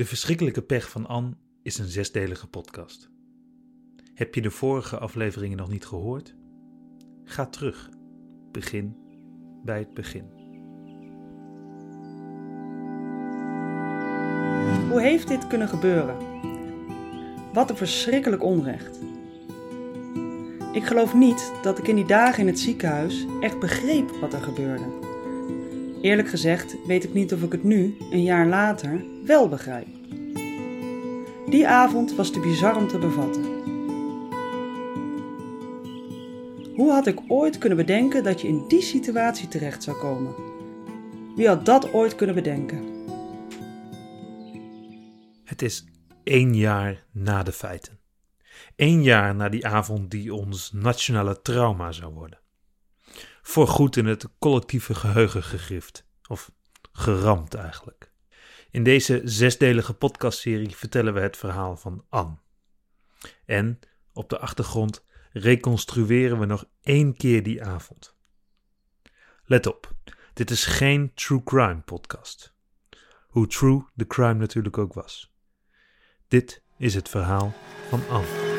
De 0.00 0.06
verschrikkelijke 0.06 0.62
pech 0.62 0.90
van 0.90 1.06
Anne 1.06 1.36
is 1.62 1.78
een 1.78 1.88
zesdelige 1.88 2.46
podcast. 2.46 3.10
Heb 4.14 4.34
je 4.34 4.40
de 4.40 4.50
vorige 4.50 4.98
afleveringen 4.98 5.56
nog 5.56 5.68
niet 5.68 5.86
gehoord? 5.86 6.34
Ga 7.24 7.46
terug. 7.46 7.88
Begin 8.52 8.96
bij 9.64 9.78
het 9.78 9.94
begin. 9.94 10.24
Hoe 14.90 15.00
heeft 15.00 15.28
dit 15.28 15.46
kunnen 15.46 15.68
gebeuren? 15.68 16.16
Wat 17.52 17.70
een 17.70 17.76
verschrikkelijk 17.76 18.42
onrecht. 18.42 18.98
Ik 20.72 20.84
geloof 20.84 21.14
niet 21.14 21.52
dat 21.62 21.78
ik 21.78 21.88
in 21.88 21.96
die 21.96 22.06
dagen 22.06 22.40
in 22.40 22.46
het 22.46 22.58
ziekenhuis 22.58 23.26
echt 23.40 23.58
begreep 23.58 24.10
wat 24.10 24.32
er 24.32 24.42
gebeurde. 24.42 25.09
Eerlijk 26.00 26.28
gezegd 26.28 26.76
weet 26.86 27.04
ik 27.04 27.14
niet 27.14 27.32
of 27.32 27.42
ik 27.42 27.52
het 27.52 27.64
nu, 27.64 27.96
een 28.10 28.22
jaar 28.22 28.46
later, 28.46 29.04
wel 29.24 29.48
begrijp. 29.48 29.86
Die 31.46 31.68
avond 31.68 32.14
was 32.14 32.30
te 32.30 32.40
bizar 32.40 32.76
om 32.76 32.88
te 32.88 32.98
bevatten. 32.98 33.44
Hoe 36.74 36.90
had 36.90 37.06
ik 37.06 37.20
ooit 37.28 37.58
kunnen 37.58 37.78
bedenken 37.78 38.24
dat 38.24 38.40
je 38.40 38.48
in 38.48 38.64
die 38.68 38.82
situatie 38.82 39.48
terecht 39.48 39.82
zou 39.82 39.96
komen? 39.96 40.34
Wie 41.36 41.48
had 41.48 41.66
dat 41.66 41.92
ooit 41.92 42.14
kunnen 42.14 42.34
bedenken? 42.34 42.84
Het 45.44 45.62
is 45.62 45.84
één 46.24 46.56
jaar 46.56 47.04
na 47.12 47.42
de 47.42 47.52
feiten. 47.52 47.98
Eén 48.76 49.02
jaar 49.02 49.34
na 49.34 49.48
die 49.48 49.66
avond 49.66 50.10
die 50.10 50.34
ons 50.34 50.72
nationale 50.72 51.42
trauma 51.42 51.92
zou 51.92 52.14
worden 52.14 52.39
voorgoed 53.42 53.96
in 53.96 54.06
het 54.06 54.28
collectieve 54.38 54.94
geheugen 54.94 55.42
gegrift. 55.42 56.06
Of 56.28 56.52
geramd 56.92 57.54
eigenlijk. 57.54 58.12
In 58.70 58.82
deze 58.82 59.20
zesdelige 59.24 59.94
podcastserie 59.94 60.76
vertellen 60.76 61.14
we 61.14 61.20
het 61.20 61.36
verhaal 61.36 61.76
van 61.76 62.04
Anne. 62.08 62.36
En 63.44 63.78
op 64.12 64.28
de 64.28 64.38
achtergrond 64.38 65.04
reconstrueren 65.32 66.38
we 66.38 66.46
nog 66.46 66.64
één 66.82 67.16
keer 67.16 67.42
die 67.42 67.64
avond. 67.64 68.16
Let 69.44 69.66
op, 69.66 69.92
dit 70.34 70.50
is 70.50 70.64
geen 70.64 71.14
true 71.14 71.42
crime 71.42 71.80
podcast. 71.80 72.54
Hoe 73.28 73.46
true 73.46 73.84
de 73.94 74.06
crime 74.06 74.34
natuurlijk 74.34 74.78
ook 74.78 74.92
was. 74.92 75.34
Dit 76.28 76.62
is 76.78 76.94
het 76.94 77.08
verhaal 77.08 77.54
van 77.88 78.02
Anne. 78.08 78.49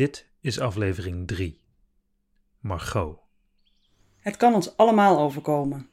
Dit 0.00 0.26
is 0.40 0.60
aflevering 0.60 1.26
3. 1.26 1.60
Margot. 2.60 3.18
Het 4.20 4.36
kan 4.36 4.54
ons 4.54 4.76
allemaal 4.76 5.18
overkomen. 5.18 5.90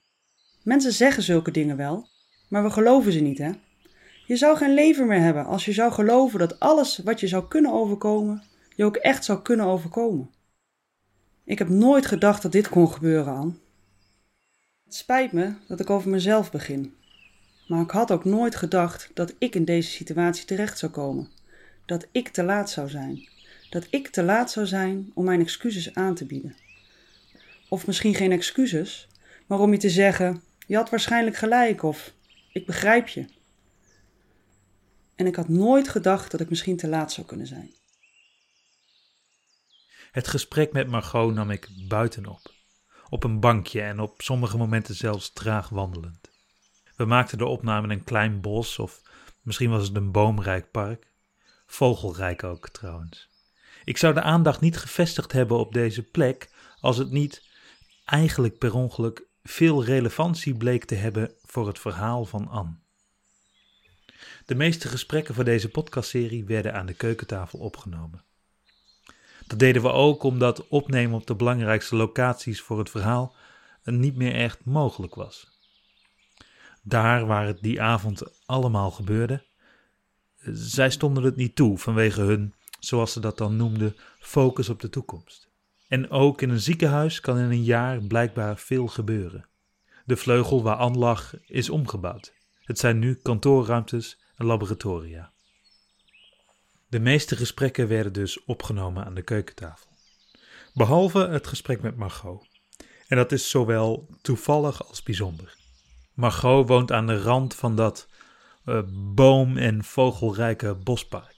Mensen 0.64 0.92
zeggen 0.92 1.24
zulke 1.24 1.52
dingen 1.52 1.78
wel, 1.78 2.08
maar 2.50 2.64
we 2.64 2.70
geloven 2.70 3.12
ze 3.12 3.20
niet, 3.20 3.38
hè? 3.38 3.52
Je 4.26 4.36
zou 4.36 4.58
geen 4.58 4.74
leven 4.74 5.08
meer 5.08 5.20
hebben 5.20 5.46
als 5.46 5.66
je 5.66 5.72
zou 5.72 5.92
geloven 5.92 6.40
dat 6.40 6.60
alles 6.60 6.98
wat 6.98 7.20
je 7.20 7.28
zou 7.28 7.48
kunnen 7.48 7.72
overkomen, 7.72 8.44
je 8.76 8.86
ook 8.86 8.96
echt 8.96 9.26
zou 9.26 9.42
kunnen 9.42 9.66
overkomen. 9.66 10.30
Ik 11.44 11.58
heb 11.58 11.70
nooit 11.70 12.06
gedacht 12.06 12.42
dat 12.42 12.52
dit 12.52 12.70
kon 12.70 12.92
gebeuren, 12.92 13.34
An. 13.34 13.60
Het 14.84 14.96
spijt 14.96 15.32
me 15.32 15.54
dat 15.68 15.80
ik 15.80 15.90
over 15.90 16.10
mezelf 16.10 16.52
begin. 16.52 16.96
Maar 17.68 17.82
ik 17.82 17.92
had 17.92 18.12
ook 18.12 18.26
nooit 18.26 18.56
gedacht 18.56 19.12
dat 19.14 19.36
ik 19.38 19.56
in 19.56 19.66
deze 19.66 19.90
situatie 19.90 20.46
terecht 20.46 20.78
zou 20.78 20.92
komen. 20.92 21.30
Dat 21.86 22.08
ik 22.12 22.28
te 22.28 22.44
laat 22.44 22.70
zou 22.70 22.90
zijn 22.90 23.36
dat 23.70 23.88
ik 23.90 24.08
te 24.08 24.24
laat 24.24 24.52
zou 24.52 24.66
zijn 24.66 25.12
om 25.14 25.26
mijn 25.26 25.42
excuses 25.42 25.94
aan 25.94 26.16
te 26.16 26.26
bieden. 26.26 26.56
Of 27.70 27.88
misschien 27.88 28.16
geen 28.16 28.32
excuses, 28.32 29.08
maar 29.48 29.60
om 29.60 29.72
je 29.72 29.78
te 29.78 29.90
zeggen: 29.90 30.44
je 30.68 30.76
had 30.76 30.90
waarschijnlijk 30.90 31.36
gelijk 31.36 31.84
of 31.84 32.14
ik 32.52 32.66
begrijp 32.66 33.08
je. 33.08 33.26
En 35.16 35.28
ik 35.28 35.36
had 35.36 35.48
nooit 35.48 35.88
gedacht 35.88 36.32
dat 36.32 36.40
ik 36.40 36.50
misschien 36.50 36.78
te 36.78 36.88
laat 36.88 37.12
zou 37.12 37.28
kunnen 37.28 37.48
zijn. 37.48 37.72
Het 40.12 40.28
gesprek 40.28 40.72
met 40.72 40.88
Margot 40.88 41.34
nam 41.34 41.52
ik 41.52 41.70
buitenop, 41.88 42.52
op 43.10 43.24
een 43.24 43.40
bankje 43.40 43.82
en 43.82 44.00
op 44.00 44.22
sommige 44.22 44.58
momenten 44.58 44.96
zelfs 44.96 45.34
traag 45.34 45.70
wandelend. 45.70 46.30
We 46.96 47.06
maakten 47.06 47.38
de 47.38 47.46
opname 47.46 47.84
in 47.84 47.92
een 47.98 48.04
klein 48.04 48.42
bos 48.42 48.80
of 48.80 49.02
misschien 49.42 49.70
was 49.70 49.88
het 49.88 49.96
een 49.96 50.12
boomrijk 50.12 50.72
park. 50.72 51.08
Vogelrijk 51.66 52.44
ook 52.44 52.70
trouwens. 52.70 53.30
Ik 53.88 53.98
zou 53.98 54.14
de 54.14 54.22
aandacht 54.22 54.62
niet 54.62 54.78
gevestigd 54.78 55.32
hebben 55.32 55.58
op 55.58 55.74
deze 55.74 56.04
plek 56.04 56.50
als 56.80 56.98
het 56.98 57.12
niet 57.12 57.50
eigenlijk 58.06 58.58
per 58.58 58.74
ongeluk 58.74 59.28
veel 59.44 59.84
relevantie 59.84 60.58
bleek 60.58 60.86
te 60.86 60.96
hebben 60.96 61.32
voor 61.46 61.68
het 61.68 61.80
verhaal 61.80 62.26
van 62.26 62.48
Anne. 62.48 62.78
De 64.46 64.56
meeste 64.56 64.88
gesprekken 64.88 65.36
voor 65.36 65.44
deze 65.44 65.70
podcastserie 65.70 66.46
werden 66.46 66.74
aan 66.74 66.86
de 66.86 66.94
keukentafel 66.94 67.60
opgenomen. 67.60 68.24
Dat 69.48 69.60
deden 69.60 69.82
we 69.82 69.92
ook 69.92 70.24
omdat 70.24 70.68
opnemen 70.68 71.16
op 71.16 71.28
de 71.28 71.36
belangrijkste 71.36 71.96
locaties 71.96 72.62
voor 72.62 72.80
het 72.80 72.90
verhaal 72.90 73.36
niet 73.84 74.16
meer 74.16 74.36
echt 74.36 74.66
mogelijk 74.66 75.16
was. 75.16 75.60
Daar 76.84 77.26
waar 77.26 77.46
het 77.46 77.62
die 77.62 77.82
avond 77.82 78.46
allemaal 78.46 78.92
gebeurde, 78.92 79.46
zij 80.52 80.90
stonden 80.90 81.24
het 81.24 81.36
niet 81.36 81.56
toe 81.56 81.78
vanwege 81.78 82.22
hun 82.22 82.56
zoals 82.80 83.12
ze 83.12 83.20
dat 83.20 83.38
dan 83.38 83.56
noemden, 83.56 83.96
focus 84.20 84.70
op 84.70 84.80
de 84.80 84.90
toekomst. 84.90 85.50
En 85.88 86.10
ook 86.10 86.42
in 86.42 86.50
een 86.50 86.60
ziekenhuis 86.60 87.20
kan 87.20 87.38
in 87.38 87.52
een 87.52 87.64
jaar 87.64 88.02
blijkbaar 88.02 88.58
veel 88.58 88.88
gebeuren. 88.88 89.48
De 90.06 90.18
vleugel 90.18 90.64
waar 90.64 90.76
Anne 90.76 90.98
lag 90.98 91.34
is 91.46 91.70
omgebouwd. 91.70 92.34
Het 92.64 92.80
zijn 92.80 93.00
nu 93.00 93.16
kantoorruimtes 93.16 94.20
en 94.36 94.46
laboratoria. 94.46 95.32
De 96.88 97.00
meeste 97.00 97.36
gesprekken 97.36 97.88
werden 97.88 98.14
dus 98.14 98.44
opgenomen 98.44 99.06
aan 99.06 99.16
de 99.16 99.22
keukentafel. 99.22 99.88
Behalve 100.74 101.28
het 101.28 101.48
gesprek 101.48 101.82
met 101.82 101.98
Margot. 101.98 102.48
En 103.08 103.18
dat 103.18 103.32
is 103.32 103.50
zowel 103.50 104.10
toevallig 104.22 104.88
als 104.88 105.04
bijzonder. 105.04 105.56
Margot 106.14 106.68
woont 106.68 106.92
aan 106.92 107.08
de 107.08 107.22
rand 107.22 107.56
van 107.56 107.76
dat 107.76 108.08
uh, 108.66 108.82
boom- 109.14 109.58
en 109.58 109.84
vogelrijke 109.84 110.76
bospark. 110.76 111.37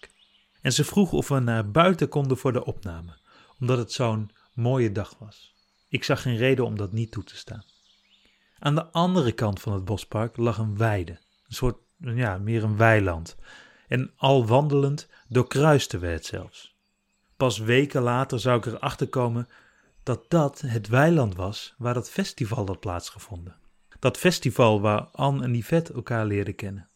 En 0.61 0.73
ze 0.73 0.83
vroeg 0.83 1.11
of 1.11 1.27
we 1.27 1.39
naar 1.39 1.71
buiten 1.71 2.09
konden 2.09 2.37
voor 2.37 2.53
de 2.53 2.65
opname, 2.65 3.17
omdat 3.59 3.77
het 3.77 3.91
zo'n 3.91 4.31
mooie 4.53 4.91
dag 4.91 5.15
was. 5.19 5.53
Ik 5.89 6.03
zag 6.03 6.21
geen 6.21 6.37
reden 6.37 6.65
om 6.65 6.77
dat 6.77 6.91
niet 6.91 7.11
toe 7.11 7.23
te 7.23 7.35
staan. 7.35 7.63
Aan 8.59 8.75
de 8.75 8.85
andere 8.85 9.31
kant 9.31 9.61
van 9.61 9.73
het 9.73 9.85
bospark 9.85 10.37
lag 10.37 10.57
een 10.57 10.77
weide, 10.77 11.11
een 11.47 11.55
soort, 11.55 11.77
ja, 11.97 12.37
meer 12.37 12.63
een 12.63 12.77
weiland. 12.77 13.37
En 13.87 14.11
al 14.15 14.45
wandelend 14.45 15.07
doorkruisten 15.27 15.99
we 15.99 16.07
het 16.07 16.25
zelfs. 16.25 16.75
Pas 17.37 17.57
weken 17.57 18.01
later 18.01 18.39
zou 18.39 18.57
ik 18.57 18.65
erachter 18.65 19.07
komen 19.07 19.47
dat 20.03 20.25
dat 20.27 20.61
het 20.65 20.87
weiland 20.87 21.35
was 21.35 21.73
waar 21.77 21.93
dat 21.93 22.09
festival 22.09 22.65
had 22.65 22.79
plaatsgevonden. 22.79 23.55
Dat 23.99 24.17
festival 24.17 24.81
waar 24.81 25.01
Anne 25.01 25.43
en 25.43 25.55
Yvette 25.55 25.93
elkaar 25.93 26.25
leerden 26.25 26.55
kennen. 26.55 26.89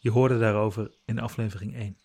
Je 0.00 0.10
hoorde 0.10 0.38
daarover 0.38 0.90
in 1.04 1.18
aflevering 1.18 1.74
1. 1.74 1.96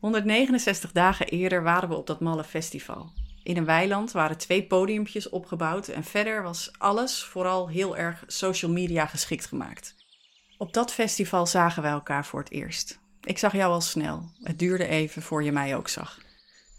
169 0.00 0.92
dagen 0.92 1.26
eerder 1.26 1.62
waren 1.62 1.88
we 1.88 1.94
op 1.94 2.06
dat 2.06 2.20
malle 2.20 2.44
festival. 2.44 3.12
In 3.42 3.56
een 3.56 3.64
weiland 3.64 4.12
waren 4.12 4.38
twee 4.38 4.66
podiumpjes 4.66 5.28
opgebouwd 5.28 5.88
en 5.88 6.04
verder 6.04 6.42
was 6.42 6.70
alles 6.78 7.22
vooral 7.24 7.68
heel 7.68 7.96
erg 7.96 8.24
social 8.26 8.70
media 8.70 9.06
geschikt 9.06 9.46
gemaakt. 9.46 9.94
Op 10.58 10.72
dat 10.72 10.92
festival 10.92 11.46
zagen 11.46 11.82
wij 11.82 11.90
elkaar 11.90 12.26
voor 12.26 12.40
het 12.40 12.50
eerst. 12.50 12.98
Ik 13.22 13.38
zag 13.38 13.52
jou 13.52 13.72
al 13.72 13.80
snel. 13.80 14.30
Het 14.42 14.58
duurde 14.58 14.86
even 14.86 15.22
voor 15.22 15.42
je 15.42 15.52
mij 15.52 15.76
ook 15.76 15.88
zag. 15.88 16.18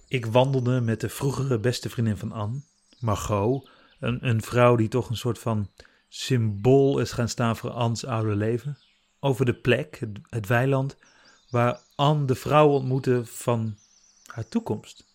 Ik 0.07 0.25
wandelde 0.25 0.81
met 0.81 1.01
de 1.01 1.09
vroegere 1.09 1.59
beste 1.59 1.89
vriendin 1.89 2.17
van 2.17 2.31
Anne, 2.31 2.61
Margot, 2.99 3.69
een, 3.99 4.27
een 4.27 4.41
vrouw 4.41 4.75
die 4.75 4.87
toch 4.87 5.09
een 5.09 5.17
soort 5.17 5.39
van 5.39 5.69
symbool 6.09 6.99
is 6.99 7.11
gaan 7.11 7.29
staan 7.29 7.57
voor 7.57 7.69
Anne's 7.69 8.03
oude 8.03 8.35
leven, 8.35 8.77
over 9.19 9.45
de 9.45 9.53
plek, 9.53 9.97
het, 9.99 10.09
het 10.29 10.47
weiland, 10.47 10.97
waar 11.49 11.79
Anne 12.01 12.25
de 12.25 12.35
vrouw 12.35 12.69
ontmoette 12.69 13.25
van 13.25 13.77
haar 14.25 14.47
toekomst, 14.47 15.05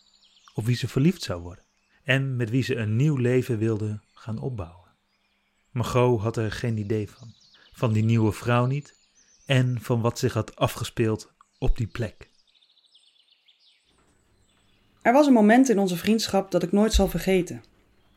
op 0.54 0.64
wie 0.64 0.76
ze 0.76 0.88
verliefd 0.88 1.22
zou 1.22 1.42
worden 1.42 1.64
en 2.04 2.36
met 2.36 2.50
wie 2.50 2.62
ze 2.62 2.76
een 2.76 2.96
nieuw 2.96 3.16
leven 3.16 3.58
wilde 3.58 4.00
gaan 4.14 4.38
opbouwen. 4.38 4.90
Margot 5.70 6.20
had 6.20 6.36
er 6.36 6.52
geen 6.52 6.76
idee 6.76 7.10
van, 7.10 7.34
van 7.72 7.92
die 7.92 8.04
nieuwe 8.04 8.32
vrouw 8.32 8.66
niet 8.66 8.94
en 9.46 9.78
van 9.80 10.00
wat 10.00 10.18
zich 10.18 10.32
had 10.32 10.56
afgespeeld 10.56 11.32
op 11.58 11.76
die 11.76 11.86
plek. 11.86 12.30
Er 15.02 15.12
was 15.12 15.26
een 15.26 15.32
moment 15.32 15.68
in 15.68 15.78
onze 15.78 15.96
vriendschap 15.96 16.50
dat 16.50 16.62
ik 16.62 16.72
nooit 16.72 16.92
zal 16.92 17.08
vergeten. 17.08 17.64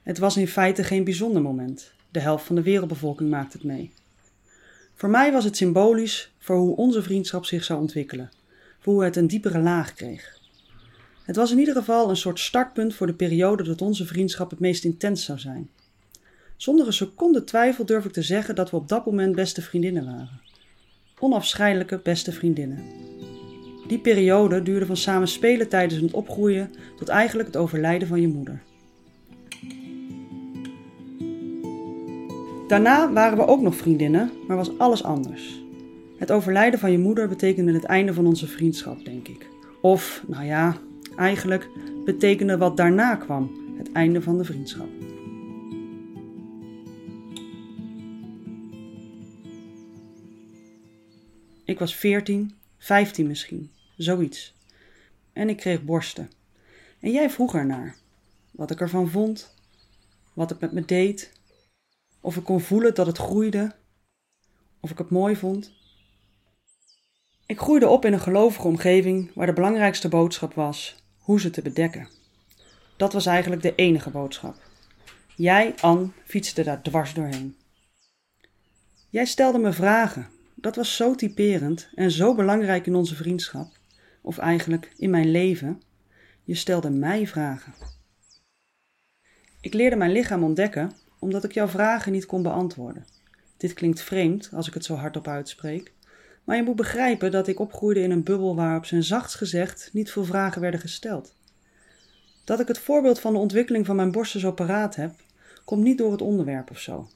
Het 0.04 0.18
was 0.18 0.38
in 0.38 0.48
feite 0.48 0.84
geen 0.84 1.04
bijzonder 1.04 1.42
moment. 1.42 1.92
De 2.12 2.20
helft 2.20 2.46
van 2.46 2.56
de 2.56 2.64
wereldbevolking 2.64 3.30
maakte 3.30 3.58
het 3.58 3.66
mee. 3.66 3.94
Voor 4.96 5.10
mij 5.10 5.32
was 5.32 5.44
het 5.44 5.58
symbolisch 5.58 6.32
voor 6.40 6.58
hoe 6.58 6.76
onze 6.76 7.04
vriendschap 7.04 7.46
zich 7.46 7.64
zou 7.64 7.80
ontwikkelen. 7.80 8.32
Hoe 8.84 9.04
het 9.04 9.16
een 9.16 9.28
diepere 9.28 9.60
laag 9.60 9.94
kreeg. 9.94 10.38
Het 11.24 11.36
was 11.36 11.52
in 11.52 11.60
ieder 11.60 11.76
geval 11.76 12.10
een 12.10 12.18
soort 12.18 12.40
startpunt 12.40 12.96
voor 12.96 13.08
de 13.08 13.14
periode 13.14 13.64
dat 13.64 13.82
onze 13.82 14.06
vriendschap 14.06 14.50
het 14.50 14.60
meest 14.60 14.84
intens 14.84 15.26
zou 15.26 15.40
zijn. 15.40 15.70
Zonder 16.58 16.88
een 16.88 16.94
seconde 16.94 17.44
twijfel 17.44 17.86
durf 17.86 18.06
ik 18.06 18.12
te 18.12 18.22
zeggen 18.22 18.56
dat 18.56 18.70
we 18.72 18.78
op 18.78 18.88
dat 18.88 19.06
moment 19.06 19.36
beste 19.36 19.62
vriendinnen 19.62 20.06
waren. 20.06 20.42
Onafscheidelijke 21.20 22.00
beste 22.04 22.32
vriendinnen. 22.32 22.84
Die 23.88 24.00
periode 24.00 24.62
duurde 24.62 24.86
van 24.86 24.98
samen 24.98 25.28
spelen 25.28 25.70
tijdens 25.70 26.02
het 26.02 26.12
opgroeien 26.12 26.72
tot 26.98 27.08
eigenlijk 27.08 27.48
het 27.48 27.58
overlijden 27.58 28.08
van 28.08 28.22
je 28.22 28.28
moeder. 28.28 28.62
Daarna 32.68 33.12
waren 33.12 33.38
we 33.38 33.48
ook 33.48 33.62
nog 33.62 33.76
vriendinnen, 33.76 34.32
maar 34.48 34.58
was 34.58 34.78
alles 34.78 35.04
anders. 35.04 35.62
Het 36.20 36.32
overlijden 36.32 36.80
van 36.80 36.92
je 36.92 36.98
moeder 36.98 37.28
betekende 37.28 37.74
het 37.74 37.84
einde 37.84 38.14
van 38.14 38.26
onze 38.26 38.48
vriendschap, 38.48 39.06
denk 39.06 39.28
ik. 39.28 39.48
Of, 39.82 40.24
nou 40.28 40.46
ja, 40.46 40.78
eigenlijk 41.16 41.70
betekende 42.06 42.58
wat 42.58 42.78
daarna 42.78 43.16
kwam 43.16 43.52
het 43.78 43.92
einde 43.92 44.22
van 44.22 44.38
de 44.38 44.44
vriendschap. 44.44 44.88
Ik 51.66 51.80
was 51.80 51.96
14, 51.96 52.56
15 52.78 53.28
misschien, 53.28 53.72
zoiets. 53.98 54.56
En 55.34 55.50
ik 55.50 55.58
kreeg 55.58 55.84
borsten. 55.84 56.30
En 57.00 57.12
jij 57.12 57.30
vroeg 57.30 57.56
ernaar. 57.56 57.96
Wat 58.52 58.72
ik 58.72 58.82
ervan 58.82 59.10
vond, 59.10 59.56
wat 60.34 60.50
het 60.50 60.60
met 60.60 60.72
me 60.72 60.86
deed, 60.86 61.32
of 62.22 62.36
ik 62.36 62.44
kon 62.44 62.62
voelen 62.62 62.96
dat 62.96 63.06
het 63.08 63.18
groeide, 63.18 63.76
of 64.80 64.92
ik 64.92 64.98
het 64.98 65.10
mooi 65.10 65.36
vond. 65.36 65.78
Ik 67.50 67.60
groeide 67.60 67.88
op 67.88 68.06
in 68.06 68.14
een 68.14 68.20
gelovige 68.20 68.68
omgeving 68.68 69.32
waar 69.34 69.46
de 69.46 69.54
belangrijkste 69.54 70.10
boodschap 70.10 70.54
was 70.54 70.96
hoe 71.18 71.40
ze 71.40 71.50
te 71.50 71.62
bedekken. 71.62 72.08
Dat 72.98 73.14
was 73.14 73.26
eigenlijk 73.26 73.62
de 73.62 73.76
enige 73.76 74.10
boodschap. 74.10 74.56
Jij, 75.36 75.76
Anne, 75.82 76.10
fietste 76.24 76.64
daar 76.64 76.82
dwars 76.82 77.14
doorheen. 77.14 77.56
Jij 79.10 79.26
stelde 79.26 79.58
me 79.58 79.74
vragen. 79.74 80.28
Dat 80.56 80.76
was 80.76 80.96
zo 80.96 81.16
typerend 81.16 81.90
en 81.96 82.12
zo 82.12 82.36
belangrijk 82.36 82.86
in 82.86 82.96
onze 82.96 83.16
vriendschap, 83.16 83.68
of 84.22 84.38
eigenlijk 84.38 84.94
in 84.98 85.10
mijn 85.10 85.32
leven. 85.32 85.82
Je 86.44 86.56
stelde 86.56 86.90
mij 86.90 87.28
vragen. 87.28 87.74
Ik 89.62 89.74
leerde 89.74 89.96
mijn 89.96 90.12
lichaam 90.12 90.44
ontdekken 90.44 90.92
omdat 91.20 91.44
ik 91.44 91.52
jouw 91.52 91.68
vragen 91.68 92.12
niet 92.12 92.26
kon 92.26 92.44
beantwoorden. 92.44 93.06
Dit 93.58 93.74
klinkt 93.74 94.02
vreemd 94.02 94.50
als 94.54 94.68
ik 94.68 94.74
het 94.74 94.86
zo 94.86 94.96
hardop 94.96 95.28
uitspreek, 95.28 95.94
maar 96.50 96.58
je 96.58 96.64
moet 96.64 96.76
begrijpen 96.76 97.32
dat 97.32 97.48
ik 97.48 97.60
opgroeide 97.60 98.02
in 98.02 98.12
een 98.12 98.24
bubbel 98.24 98.56
waar 98.56 98.78
op 98.78 98.86
zijn 98.86 99.04
zachtst 99.04 99.36
gezegd 99.36 99.90
niet 99.94 100.12
veel 100.12 100.26
vragen 100.26 100.62
werden 100.62 100.80
gesteld. 100.80 101.34
Dat 102.44 102.60
ik 102.60 102.68
het 102.68 102.80
voorbeeld 102.80 103.20
van 103.20 103.34
de 103.34 103.40
ontwikkeling 103.40 103.86
van 103.86 103.96
mijn 103.96 104.12
borsten 104.12 104.40
zo 104.40 104.52
paraat 104.52 104.96
heb, 104.96 105.16
komt 105.66 105.84
niet 105.84 105.98
door 105.98 106.12
het 106.12 106.22
onderwerp 106.22 106.72
of 106.72 106.80
zo. 106.80 107.10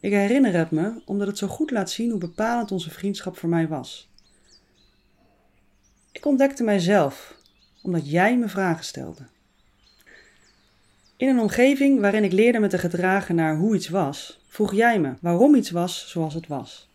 Ik 0.00 0.12
herinner 0.12 0.52
het 0.52 0.70
me 0.70 1.02
omdat 1.04 1.26
het 1.26 1.38
zo 1.38 1.46
goed 1.46 1.70
laat 1.70 1.90
zien 1.90 2.10
hoe 2.10 2.18
bepalend 2.18 2.72
onze 2.72 2.90
vriendschap 2.90 3.36
voor 3.36 3.48
mij 3.48 3.68
was. 3.68 4.10
Ik 6.12 6.26
ontdekte 6.26 6.62
mijzelf 6.64 7.34
omdat 7.82 8.10
jij 8.10 8.38
me 8.38 8.48
vragen 8.48 8.84
stelde. 8.84 9.22
In 11.16 11.28
een 11.28 11.40
omgeving 11.40 12.00
waarin 12.00 12.24
ik 12.24 12.32
leerde 12.32 12.58
me 12.58 12.66
te 12.66 12.78
gedragen 12.78 13.34
naar 13.34 13.56
hoe 13.56 13.74
iets 13.74 13.88
was, 13.88 14.44
vroeg 14.46 14.74
jij 14.74 15.00
me 15.00 15.14
waarom 15.20 15.54
iets 15.54 15.70
was 15.70 16.10
zoals 16.10 16.34
het 16.34 16.46
was. 16.46 16.87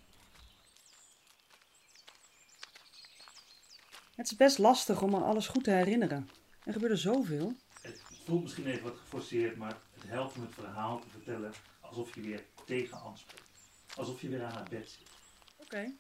Het 4.16 4.32
is 4.32 4.38
best 4.38 4.58
lastig 4.58 5.02
om 5.02 5.12
me 5.12 5.20
alles 5.20 5.48
goed 5.48 5.64
te 5.64 5.72
herinneren. 5.72 6.30
Er 6.64 6.74
gebeurde 6.74 6.96
zoveel. 6.96 7.54
Het 7.82 8.02
voelt 8.26 8.42
misschien 8.42 8.66
even 8.66 8.84
wat 8.84 8.98
geforceerd, 8.98 9.58
maar 9.58 9.78
het 9.94 10.04
helpt 10.08 10.36
om 10.36 10.42
het 10.42 10.54
verhaal 10.54 11.00
te 11.00 11.10
vertellen 11.10 11.52
alsof 11.80 12.16
je 12.16 12.22
weer 12.22 12.44
tegen 12.66 13.02
Anne 13.02 13.18
spreekt. 13.18 13.44
Alsof 13.96 14.22
je 14.22 14.30
weer 14.30 14.44
aan 14.44 14.54
haar 14.54 14.68
bed 14.70 14.90
zit. 14.90 15.08
Oké. 15.58 15.92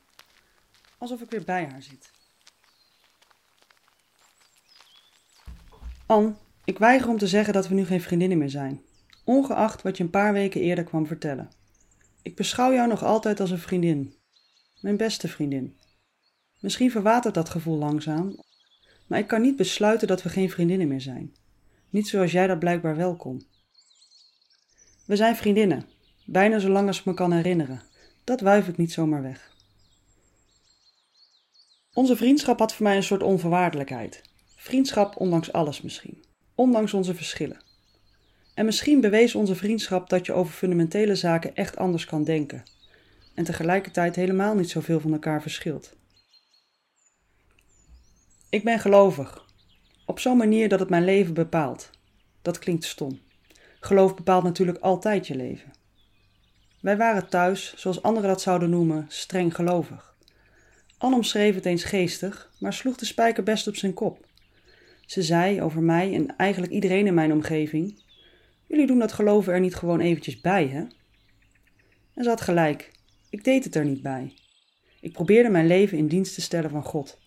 Alsof 0.97 1.21
ik 1.21 1.29
weer 1.29 1.43
bij 1.43 1.65
haar 1.65 1.81
zit. 1.81 2.11
Anne, 6.05 6.33
ik 6.63 6.77
weiger 6.77 7.09
om 7.09 7.17
te 7.17 7.27
zeggen 7.27 7.53
dat 7.53 7.67
we 7.67 7.73
nu 7.73 7.85
geen 7.85 8.01
vriendinnen 8.01 8.37
meer 8.37 8.49
zijn, 8.49 8.81
ongeacht 9.23 9.81
wat 9.81 9.97
je 9.97 10.03
een 10.03 10.09
paar 10.09 10.33
weken 10.33 10.61
eerder 10.61 10.83
kwam 10.83 11.07
vertellen. 11.07 11.51
Ik 12.21 12.35
beschouw 12.35 12.73
jou 12.73 12.87
nog 12.87 13.03
altijd 13.03 13.39
als 13.39 13.51
een 13.51 13.59
vriendin, 13.59 14.15
mijn 14.79 14.97
beste 14.97 15.27
vriendin. 15.27 15.77
Misschien 16.63 16.91
verwatert 16.91 17.33
dat 17.33 17.49
gevoel 17.49 17.77
langzaam, 17.77 18.35
maar 19.07 19.19
ik 19.19 19.27
kan 19.27 19.41
niet 19.41 19.55
besluiten 19.55 20.07
dat 20.07 20.23
we 20.23 20.29
geen 20.29 20.49
vriendinnen 20.49 20.87
meer 20.87 21.01
zijn. 21.01 21.35
Niet 21.89 22.07
zoals 22.07 22.31
jij 22.31 22.47
dat 22.47 22.59
blijkbaar 22.59 22.95
wel 22.95 23.15
kon. 23.15 23.45
We 25.05 25.15
zijn 25.15 25.35
vriendinnen, 25.35 25.85
bijna 26.25 26.59
zo 26.59 26.69
lang 26.69 26.87
als 26.87 26.99
ik 26.99 27.05
me 27.05 27.13
kan 27.13 27.31
herinneren. 27.31 27.81
Dat 28.23 28.41
wuif 28.41 28.67
ik 28.67 28.77
niet 28.77 28.91
zomaar 28.91 29.21
weg. 29.21 29.51
Onze 31.93 32.15
vriendschap 32.15 32.59
had 32.59 32.73
voor 32.73 32.85
mij 32.85 32.95
een 32.95 33.03
soort 33.03 33.23
onvoorwaardelijkheid. 33.23 34.21
Vriendschap 34.55 35.19
ondanks 35.19 35.51
alles 35.51 35.81
misschien 35.81 36.23
ondanks 36.55 36.93
onze 36.93 37.15
verschillen. 37.15 37.61
En 38.53 38.65
misschien 38.65 39.01
bewees 39.01 39.35
onze 39.35 39.55
vriendschap 39.55 40.09
dat 40.09 40.25
je 40.25 40.33
over 40.33 40.53
fundamentele 40.53 41.15
zaken 41.15 41.55
echt 41.55 41.77
anders 41.77 42.05
kan 42.05 42.23
denken 42.23 42.63
en 43.33 43.43
tegelijkertijd 43.43 44.15
helemaal 44.15 44.55
niet 44.55 44.69
zoveel 44.69 44.99
van 44.99 45.13
elkaar 45.13 45.41
verschilt. 45.41 45.95
Ik 48.53 48.63
ben 48.63 48.79
gelovig, 48.79 49.45
op 50.05 50.19
zo'n 50.19 50.37
manier 50.37 50.69
dat 50.69 50.79
het 50.79 50.89
mijn 50.89 51.03
leven 51.03 51.33
bepaalt. 51.33 51.89
Dat 52.41 52.59
klinkt 52.59 52.83
stom. 52.83 53.19
Geloof 53.79 54.15
bepaalt 54.15 54.43
natuurlijk 54.43 54.77
altijd 54.77 55.27
je 55.27 55.35
leven. 55.35 55.71
Wij 56.81 56.97
waren 56.97 57.29
thuis, 57.29 57.73
zoals 57.75 58.01
anderen 58.01 58.29
dat 58.29 58.41
zouden 58.41 58.69
noemen, 58.69 59.05
streng 59.07 59.55
gelovig. 59.55 60.15
Anne 60.97 61.15
omschreef 61.15 61.55
het 61.55 61.65
eens 61.65 61.83
geestig, 61.83 62.51
maar 62.59 62.73
sloeg 62.73 62.95
de 62.95 63.05
spijker 63.05 63.43
best 63.43 63.67
op 63.67 63.75
zijn 63.75 63.93
kop. 63.93 64.27
Ze 65.05 65.21
zei 65.21 65.61
over 65.61 65.81
mij 65.81 66.13
en 66.13 66.35
eigenlijk 66.35 66.71
iedereen 66.71 67.07
in 67.07 67.13
mijn 67.13 67.31
omgeving: 67.31 68.03
Jullie 68.67 68.87
doen 68.87 68.99
dat 68.99 69.11
geloven 69.11 69.53
er 69.53 69.59
niet 69.59 69.75
gewoon 69.75 69.99
eventjes 69.99 70.41
bij, 70.41 70.67
hè? 70.67 70.83
En 72.13 72.23
ze 72.23 72.29
had 72.29 72.41
gelijk. 72.41 72.91
Ik 73.29 73.43
deed 73.43 73.63
het 73.63 73.75
er 73.75 73.85
niet 73.85 74.01
bij. 74.01 74.33
Ik 75.01 75.11
probeerde 75.13 75.49
mijn 75.49 75.67
leven 75.67 75.97
in 75.97 76.07
dienst 76.07 76.33
te 76.33 76.41
stellen 76.41 76.69
van 76.69 76.83
God. 76.83 77.21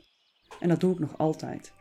En 0.60 0.68
dat 0.68 0.80
doe 0.80 0.92
ik 0.92 0.98
nog 0.98 1.18
altijd. 1.18 1.72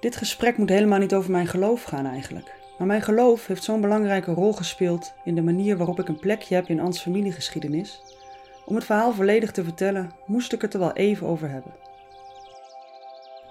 Dit 0.00 0.16
gesprek 0.16 0.56
moet 0.56 0.68
helemaal 0.68 0.98
niet 0.98 1.14
over 1.14 1.30
mijn 1.30 1.46
geloof 1.46 1.82
gaan 1.82 2.06
eigenlijk. 2.06 2.54
Maar 2.78 2.86
mijn 2.86 3.02
geloof 3.02 3.46
heeft 3.46 3.64
zo'n 3.64 3.80
belangrijke 3.80 4.32
rol 4.32 4.52
gespeeld 4.52 5.12
in 5.24 5.34
de 5.34 5.42
manier 5.42 5.76
waarop 5.76 6.00
ik 6.00 6.08
een 6.08 6.18
plekje 6.18 6.54
heb 6.54 6.66
in 6.66 6.80
Ans 6.80 7.00
familiegeschiedenis. 7.00 8.02
Om 8.64 8.74
het 8.74 8.84
verhaal 8.84 9.12
volledig 9.12 9.50
te 9.50 9.64
vertellen, 9.64 10.10
moest 10.26 10.52
ik 10.52 10.62
het 10.62 10.74
er 10.74 10.80
wel 10.80 10.92
even 10.92 11.26
over 11.26 11.50
hebben. 11.50 11.72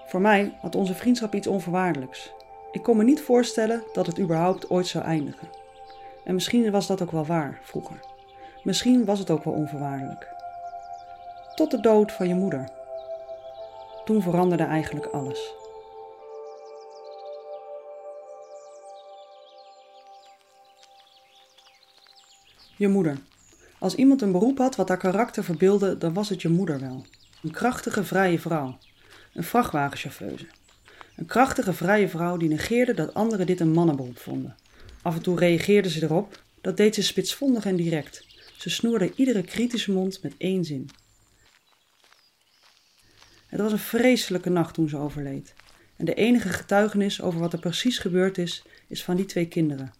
Voor 0.06 0.20
mij 0.20 0.56
had 0.60 0.74
onze 0.74 0.94
vriendschap 0.94 1.34
iets 1.34 1.46
onvoorwaardelijks. 1.46 2.32
Ik 2.72 2.82
kon 2.82 2.96
me 2.96 3.04
niet 3.04 3.20
voorstellen 3.20 3.84
dat 3.92 4.06
het 4.06 4.20
überhaupt 4.20 4.70
ooit 4.70 4.86
zou 4.86 5.04
eindigen. 5.04 5.48
En 6.24 6.34
misschien 6.34 6.70
was 6.70 6.86
dat 6.86 7.02
ook 7.02 7.10
wel 7.10 7.26
waar 7.26 7.60
vroeger. 7.62 8.00
Misschien 8.62 9.04
was 9.04 9.18
het 9.18 9.30
ook 9.30 9.44
wel 9.44 9.54
onvoorwaardelijk. 9.54 10.33
Tot 11.54 11.70
de 11.70 11.80
dood 11.80 12.12
van 12.12 12.28
je 12.28 12.34
moeder. 12.34 12.70
Toen 14.04 14.22
veranderde 14.22 14.64
eigenlijk 14.64 15.06
alles. 15.06 15.54
Je 22.76 22.88
moeder. 22.88 23.18
Als 23.78 23.94
iemand 23.94 24.22
een 24.22 24.32
beroep 24.32 24.58
had 24.58 24.76
wat 24.76 24.88
haar 24.88 24.98
karakter 24.98 25.44
verbeelde, 25.44 25.98
dan 25.98 26.14
was 26.14 26.28
het 26.28 26.42
je 26.42 26.48
moeder 26.48 26.80
wel. 26.80 27.04
Een 27.42 27.50
krachtige, 27.50 28.04
vrije 28.04 28.38
vrouw 28.38 28.76
een 29.34 29.44
vrachtwagenchauffeuse. 29.44 30.46
Een 31.16 31.26
krachtige, 31.26 31.72
vrije 31.72 32.08
vrouw 32.08 32.36
die 32.36 32.48
negeerde 32.48 32.94
dat 32.94 33.14
anderen 33.14 33.46
dit 33.46 33.60
een 33.60 33.72
mannenberoep 33.72 34.18
vonden. 34.18 34.56
Af 35.02 35.14
en 35.14 35.22
toe 35.22 35.38
reageerde 35.38 35.90
ze 35.90 36.02
erop, 36.02 36.42
dat 36.60 36.76
deed 36.76 36.94
ze 36.94 37.02
spitsvondig 37.02 37.64
en 37.64 37.76
direct. 37.76 38.26
Ze 38.56 38.70
snoerde 38.70 39.12
iedere 39.16 39.42
kritische 39.42 39.92
mond 39.92 40.22
met 40.22 40.34
één 40.38 40.64
zin. 40.64 40.90
Het 43.54 43.62
was 43.62 43.72
een 43.72 43.78
vreselijke 43.78 44.50
nacht 44.50 44.74
toen 44.74 44.88
ze 44.88 44.96
overleed. 44.96 45.54
En 45.96 46.04
de 46.04 46.14
enige 46.14 46.48
getuigenis 46.48 47.22
over 47.22 47.40
wat 47.40 47.52
er 47.52 47.58
precies 47.58 47.98
gebeurd 47.98 48.38
is, 48.38 48.64
is 48.88 49.04
van 49.04 49.16
die 49.16 49.24
twee 49.24 49.48
kinderen. 49.48 49.92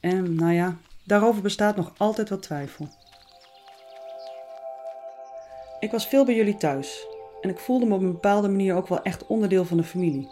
En, 0.00 0.34
nou 0.34 0.52
ja, 0.52 0.76
daarover 1.04 1.42
bestaat 1.42 1.76
nog 1.76 1.92
altijd 1.96 2.28
wat 2.28 2.42
twijfel. 2.42 2.88
Ik 5.80 5.90
was 5.90 6.08
veel 6.08 6.24
bij 6.24 6.34
jullie 6.34 6.56
thuis 6.56 7.06
en 7.40 7.50
ik 7.50 7.58
voelde 7.58 7.86
me 7.86 7.94
op 7.94 8.00
een 8.00 8.12
bepaalde 8.12 8.48
manier 8.48 8.74
ook 8.74 8.88
wel 8.88 9.02
echt 9.02 9.26
onderdeel 9.26 9.64
van 9.64 9.76
de 9.76 9.84
familie. 9.84 10.28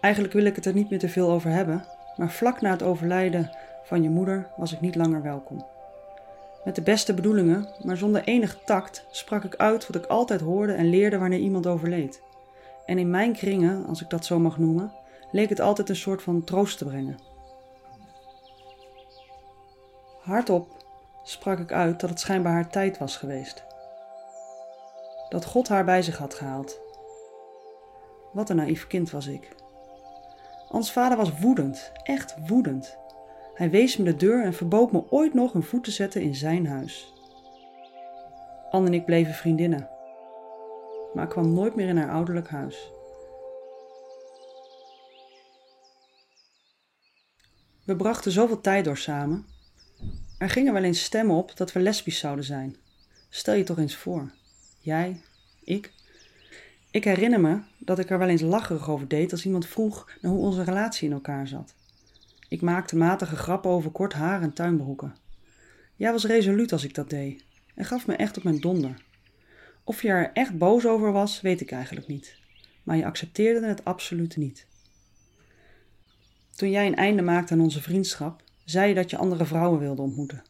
Eigenlijk 0.00 0.34
wil 0.34 0.44
ik 0.44 0.56
het 0.56 0.66
er 0.66 0.74
niet 0.74 0.90
meer 0.90 0.98
te 0.98 1.08
veel 1.08 1.30
over 1.30 1.50
hebben, 1.50 1.84
maar 2.16 2.30
vlak 2.30 2.60
na 2.60 2.70
het 2.70 2.82
overlijden 2.82 3.50
van 3.84 4.02
je 4.02 4.10
moeder 4.10 4.50
was 4.56 4.72
ik 4.72 4.80
niet 4.80 4.94
langer 4.94 5.22
welkom. 5.22 5.66
Met 6.68 6.76
de 6.76 6.82
beste 6.82 7.14
bedoelingen, 7.14 7.68
maar 7.82 7.96
zonder 7.96 8.24
enig 8.24 8.58
tact, 8.64 9.06
sprak 9.10 9.44
ik 9.44 9.54
uit 9.54 9.86
wat 9.86 9.96
ik 9.96 10.06
altijd 10.06 10.40
hoorde 10.40 10.72
en 10.72 10.90
leerde 10.90 11.18
wanneer 11.18 11.38
iemand 11.38 11.66
overleed. 11.66 12.22
En 12.86 12.98
in 12.98 13.10
mijn 13.10 13.32
kringen, 13.32 13.86
als 13.86 14.02
ik 14.02 14.10
dat 14.10 14.24
zo 14.24 14.38
mag 14.38 14.58
noemen, 14.58 14.92
leek 15.30 15.48
het 15.48 15.60
altijd 15.60 15.88
een 15.88 15.96
soort 15.96 16.22
van 16.22 16.44
troost 16.44 16.78
te 16.78 16.84
brengen. 16.84 17.18
Hardop 20.20 20.84
sprak 21.22 21.58
ik 21.58 21.72
uit 21.72 22.00
dat 22.00 22.10
het 22.10 22.20
schijnbaar 22.20 22.52
haar 22.52 22.70
tijd 22.70 22.98
was 22.98 23.16
geweest. 23.16 23.64
Dat 25.28 25.44
God 25.44 25.68
haar 25.68 25.84
bij 25.84 26.02
zich 26.02 26.18
had 26.18 26.34
gehaald. 26.34 26.80
Wat 28.32 28.50
een 28.50 28.56
naïef 28.56 28.86
kind 28.86 29.10
was 29.10 29.26
ik. 29.26 29.54
Ans 30.68 30.92
vader 30.92 31.16
was 31.16 31.38
woedend, 31.38 31.92
echt 32.02 32.34
woedend. 32.46 32.98
Hij 33.58 33.70
wees 33.70 33.96
me 33.96 34.04
de 34.04 34.16
deur 34.16 34.44
en 34.44 34.54
verbood 34.54 34.92
me 34.92 35.10
ooit 35.10 35.34
nog 35.34 35.54
een 35.54 35.62
voet 35.62 35.84
te 35.84 35.90
zetten 35.90 36.22
in 36.22 36.34
zijn 36.34 36.66
huis. 36.66 37.12
Anne 38.70 38.86
en 38.86 38.94
ik 38.94 39.04
bleven 39.04 39.34
vriendinnen, 39.34 39.88
maar 41.14 41.24
ik 41.24 41.30
kwam 41.30 41.52
nooit 41.52 41.74
meer 41.74 41.88
in 41.88 41.96
haar 41.96 42.10
ouderlijk 42.10 42.48
huis. 42.48 42.90
We 47.84 47.96
brachten 47.96 48.32
zoveel 48.32 48.60
tijd 48.60 48.84
door 48.84 48.96
samen. 48.96 49.46
Er 50.38 50.50
gingen 50.50 50.72
wel 50.72 50.82
eens 50.82 51.04
stemmen 51.04 51.36
op 51.36 51.56
dat 51.56 51.72
we 51.72 51.80
lesbisch 51.80 52.18
zouden 52.18 52.44
zijn. 52.44 52.76
Stel 53.28 53.54
je 53.54 53.64
toch 53.64 53.78
eens 53.78 53.96
voor. 53.96 54.30
Jij, 54.80 55.20
ik. 55.64 55.92
Ik 56.90 57.04
herinner 57.04 57.40
me 57.40 57.60
dat 57.78 57.98
ik 57.98 58.10
er 58.10 58.18
wel 58.18 58.28
eens 58.28 58.42
lacherig 58.42 58.90
over 58.90 59.08
deed 59.08 59.32
als 59.32 59.44
iemand 59.44 59.66
vroeg 59.66 60.10
naar 60.20 60.32
hoe 60.32 60.44
onze 60.44 60.64
relatie 60.64 61.08
in 61.08 61.14
elkaar 61.14 61.46
zat. 61.46 61.76
Ik 62.48 62.60
maakte 62.60 62.96
matige 62.96 63.36
grappen 63.36 63.70
over 63.70 63.90
kort 63.90 64.12
haar 64.12 64.42
en 64.42 64.52
tuinbroeken. 64.52 65.16
Jij 65.96 66.12
was 66.12 66.24
resoluut 66.24 66.72
als 66.72 66.84
ik 66.84 66.94
dat 66.94 67.10
deed 67.10 67.44
en 67.74 67.84
gaf 67.84 68.06
me 68.06 68.16
echt 68.16 68.36
op 68.36 68.42
mijn 68.42 68.60
donder. 68.60 69.02
Of 69.84 70.02
je 70.02 70.08
er 70.08 70.32
echt 70.32 70.58
boos 70.58 70.86
over 70.86 71.12
was, 71.12 71.40
weet 71.40 71.60
ik 71.60 71.70
eigenlijk 71.70 72.06
niet. 72.06 72.36
Maar 72.82 72.96
je 72.96 73.04
accepteerde 73.04 73.66
het 73.66 73.84
absoluut 73.84 74.36
niet. 74.36 74.66
Toen 76.54 76.70
jij 76.70 76.86
een 76.86 76.96
einde 76.96 77.22
maakte 77.22 77.52
aan 77.52 77.60
onze 77.60 77.82
vriendschap, 77.82 78.42
zei 78.64 78.88
je 78.88 78.94
dat 78.94 79.10
je 79.10 79.16
andere 79.16 79.44
vrouwen 79.44 79.78
wilde 79.78 80.02
ontmoeten. 80.02 80.42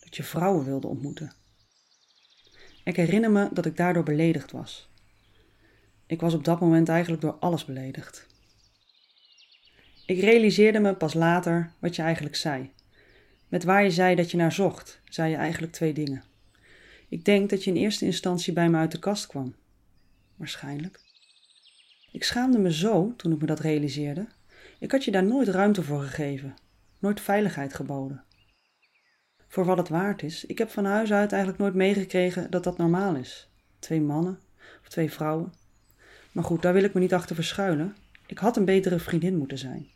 Dat 0.00 0.16
je 0.16 0.22
vrouwen 0.22 0.64
wilde 0.64 0.86
ontmoeten. 0.86 1.32
Ik 2.84 2.96
herinner 2.96 3.30
me 3.30 3.48
dat 3.52 3.66
ik 3.66 3.76
daardoor 3.76 4.02
beledigd 4.02 4.52
was. 4.52 4.90
Ik 6.06 6.20
was 6.20 6.34
op 6.34 6.44
dat 6.44 6.60
moment 6.60 6.88
eigenlijk 6.88 7.22
door 7.22 7.32
alles 7.32 7.64
beledigd. 7.64 8.26
Ik 10.06 10.20
realiseerde 10.20 10.80
me 10.80 10.94
pas 10.94 11.14
later 11.14 11.72
wat 11.78 11.96
je 11.96 12.02
eigenlijk 12.02 12.36
zei. 12.36 12.70
Met 13.48 13.64
waar 13.64 13.82
je 13.84 13.90
zei 13.90 14.14
dat 14.14 14.30
je 14.30 14.36
naar 14.36 14.52
zocht, 14.52 15.00
zei 15.08 15.30
je 15.30 15.36
eigenlijk 15.36 15.72
twee 15.72 15.92
dingen. 15.92 16.24
Ik 17.08 17.24
denk 17.24 17.50
dat 17.50 17.64
je 17.64 17.70
in 17.70 17.76
eerste 17.76 18.04
instantie 18.04 18.52
bij 18.52 18.68
me 18.68 18.76
uit 18.78 18.92
de 18.92 18.98
kast 18.98 19.26
kwam. 19.26 19.54
Waarschijnlijk. 20.36 21.00
Ik 22.12 22.24
schaamde 22.24 22.58
me 22.58 22.72
zo 22.72 23.14
toen 23.16 23.32
ik 23.32 23.40
me 23.40 23.46
dat 23.46 23.60
realiseerde. 23.60 24.26
Ik 24.78 24.90
had 24.90 25.04
je 25.04 25.10
daar 25.10 25.24
nooit 25.24 25.48
ruimte 25.48 25.82
voor 25.82 26.00
gegeven, 26.00 26.54
nooit 26.98 27.20
veiligheid 27.20 27.74
geboden. 27.74 28.24
Voor 29.48 29.64
wat 29.64 29.78
het 29.78 29.88
waard 29.88 30.22
is, 30.22 30.44
ik 30.44 30.58
heb 30.58 30.70
van 30.70 30.84
huis 30.84 31.12
uit 31.12 31.32
eigenlijk 31.32 31.62
nooit 31.62 31.74
meegekregen 31.74 32.50
dat 32.50 32.64
dat 32.64 32.78
normaal 32.78 33.14
is. 33.14 33.50
Twee 33.78 34.00
mannen 34.00 34.38
of 34.80 34.88
twee 34.88 35.12
vrouwen. 35.12 35.52
Maar 36.32 36.44
goed, 36.44 36.62
daar 36.62 36.72
wil 36.72 36.84
ik 36.84 36.94
me 36.94 37.00
niet 37.00 37.14
achter 37.14 37.34
verschuilen. 37.34 37.96
Ik 38.26 38.38
had 38.38 38.56
een 38.56 38.64
betere 38.64 38.98
vriendin 38.98 39.36
moeten 39.36 39.58
zijn. 39.58 39.92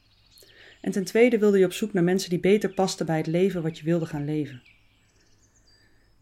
En 0.81 0.93
ten 0.93 1.05
tweede 1.05 1.39
wilde 1.39 1.59
je 1.59 1.65
op 1.65 1.73
zoek 1.73 1.93
naar 1.93 2.05
mensen 2.05 2.31
die 2.31 2.41
beter 2.41 2.75
pasten 2.75 3.07
bij 3.07 3.17
het 3.17 3.27
leven 3.27 3.63
wat 3.63 3.79
je 3.79 3.85
wilde 3.85 4.07
gaan 4.07 4.25
leven. 4.25 4.63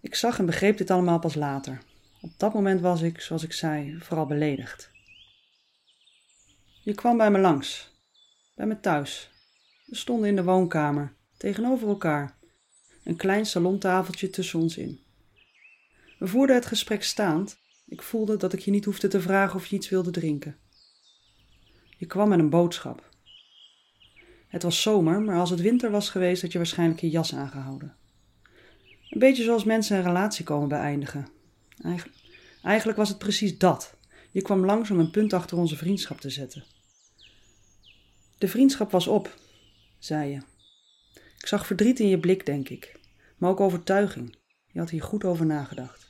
Ik 0.00 0.14
zag 0.14 0.38
en 0.38 0.46
begreep 0.46 0.76
dit 0.76 0.90
allemaal 0.90 1.18
pas 1.18 1.34
later. 1.34 1.82
Op 2.20 2.30
dat 2.36 2.54
moment 2.54 2.80
was 2.80 3.02
ik, 3.02 3.20
zoals 3.20 3.42
ik 3.42 3.52
zei, 3.52 3.96
vooral 4.00 4.26
beledigd. 4.26 4.90
Je 6.82 6.94
kwam 6.94 7.16
bij 7.16 7.30
me 7.30 7.38
langs, 7.38 7.90
bij 8.54 8.66
me 8.66 8.80
thuis. 8.80 9.30
We 9.86 9.96
stonden 9.96 10.28
in 10.28 10.36
de 10.36 10.44
woonkamer, 10.44 11.14
tegenover 11.36 11.88
elkaar, 11.88 12.38
een 13.04 13.16
klein 13.16 13.46
salontafeltje 13.46 14.30
tussen 14.30 14.60
ons 14.60 14.76
in. 14.76 15.00
We 16.18 16.26
voerden 16.26 16.56
het 16.56 16.66
gesprek 16.66 17.02
staand. 17.02 17.58
Ik 17.86 18.02
voelde 18.02 18.36
dat 18.36 18.52
ik 18.52 18.60
je 18.60 18.70
niet 18.70 18.84
hoefde 18.84 19.08
te 19.08 19.20
vragen 19.20 19.56
of 19.56 19.66
je 19.66 19.76
iets 19.76 19.88
wilde 19.88 20.10
drinken. 20.10 20.56
Je 21.96 22.06
kwam 22.06 22.28
met 22.28 22.38
een 22.38 22.50
boodschap. 22.50 23.15
Het 24.46 24.62
was 24.62 24.82
zomer, 24.82 25.20
maar 25.20 25.38
als 25.38 25.50
het 25.50 25.60
winter 25.60 25.90
was 25.90 26.10
geweest, 26.10 26.42
had 26.42 26.52
je 26.52 26.58
waarschijnlijk 26.58 27.00
je 27.00 27.10
jas 27.10 27.34
aangehouden. 27.34 27.96
Een 29.10 29.18
beetje 29.18 29.42
zoals 29.42 29.64
mensen 29.64 29.96
een 29.96 30.02
relatie 30.02 30.44
komen 30.44 30.68
beëindigen. 30.68 31.28
Eigenlijk, 32.62 32.98
was 32.98 33.08
het 33.08 33.18
precies 33.18 33.58
dat. 33.58 33.94
Je 34.30 34.42
kwam 34.42 34.64
langs 34.64 34.90
om 34.90 34.98
een 34.98 35.10
punt 35.10 35.32
achter 35.32 35.56
onze 35.56 35.76
vriendschap 35.76 36.20
te 36.20 36.30
zetten. 36.30 36.64
De 38.38 38.48
vriendschap 38.48 38.90
was 38.90 39.06
op, 39.06 39.38
zei 39.98 40.30
je. 40.30 40.40
Ik 41.38 41.46
zag 41.46 41.66
verdriet 41.66 42.00
in 42.00 42.08
je 42.08 42.18
blik, 42.18 42.46
denk 42.46 42.68
ik, 42.68 43.00
maar 43.36 43.50
ook 43.50 43.60
overtuiging. 43.60 44.36
Je 44.72 44.78
had 44.78 44.90
hier 44.90 45.02
goed 45.02 45.24
over 45.24 45.46
nagedacht. 45.46 46.06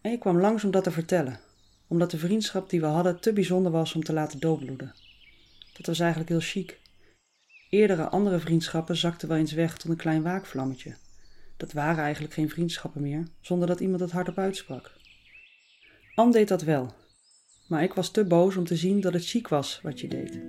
En 0.00 0.10
je 0.10 0.18
kwam 0.18 0.40
langs 0.40 0.64
om 0.64 0.70
dat 0.70 0.84
te 0.84 0.90
vertellen, 0.90 1.40
omdat 1.86 2.10
de 2.10 2.18
vriendschap 2.18 2.70
die 2.70 2.80
we 2.80 2.86
hadden 2.86 3.20
te 3.20 3.32
bijzonder 3.32 3.72
was 3.72 3.94
om 3.94 4.02
te 4.02 4.12
laten 4.12 4.40
doodbloeden. 4.40 4.94
Dat 5.72 5.86
was 5.86 6.00
eigenlijk 6.00 6.30
heel 6.30 6.40
chic. 6.40 6.80
Eerdere 7.68 8.08
andere 8.08 8.38
vriendschappen 8.38 8.96
zakten 8.96 9.28
wel 9.28 9.36
eens 9.36 9.52
weg 9.52 9.76
tot 9.76 9.90
een 9.90 9.96
klein 9.96 10.22
waakvlammetje. 10.22 10.94
Dat 11.56 11.72
waren 11.72 12.04
eigenlijk 12.04 12.34
geen 12.34 12.50
vriendschappen 12.50 13.02
meer, 13.02 13.28
zonder 13.40 13.68
dat 13.68 13.80
iemand 13.80 14.00
het 14.00 14.10
hardop 14.10 14.38
uitsprak. 14.38 14.92
Anne 16.14 16.32
deed 16.32 16.48
dat 16.48 16.62
wel, 16.62 16.92
maar 17.66 17.82
ik 17.82 17.94
was 17.94 18.10
te 18.10 18.24
boos 18.24 18.56
om 18.56 18.64
te 18.64 18.76
zien 18.76 19.00
dat 19.00 19.12
het 19.12 19.26
chic 19.26 19.48
was 19.48 19.80
wat 19.82 20.00
je 20.00 20.08
deed. 20.08 20.40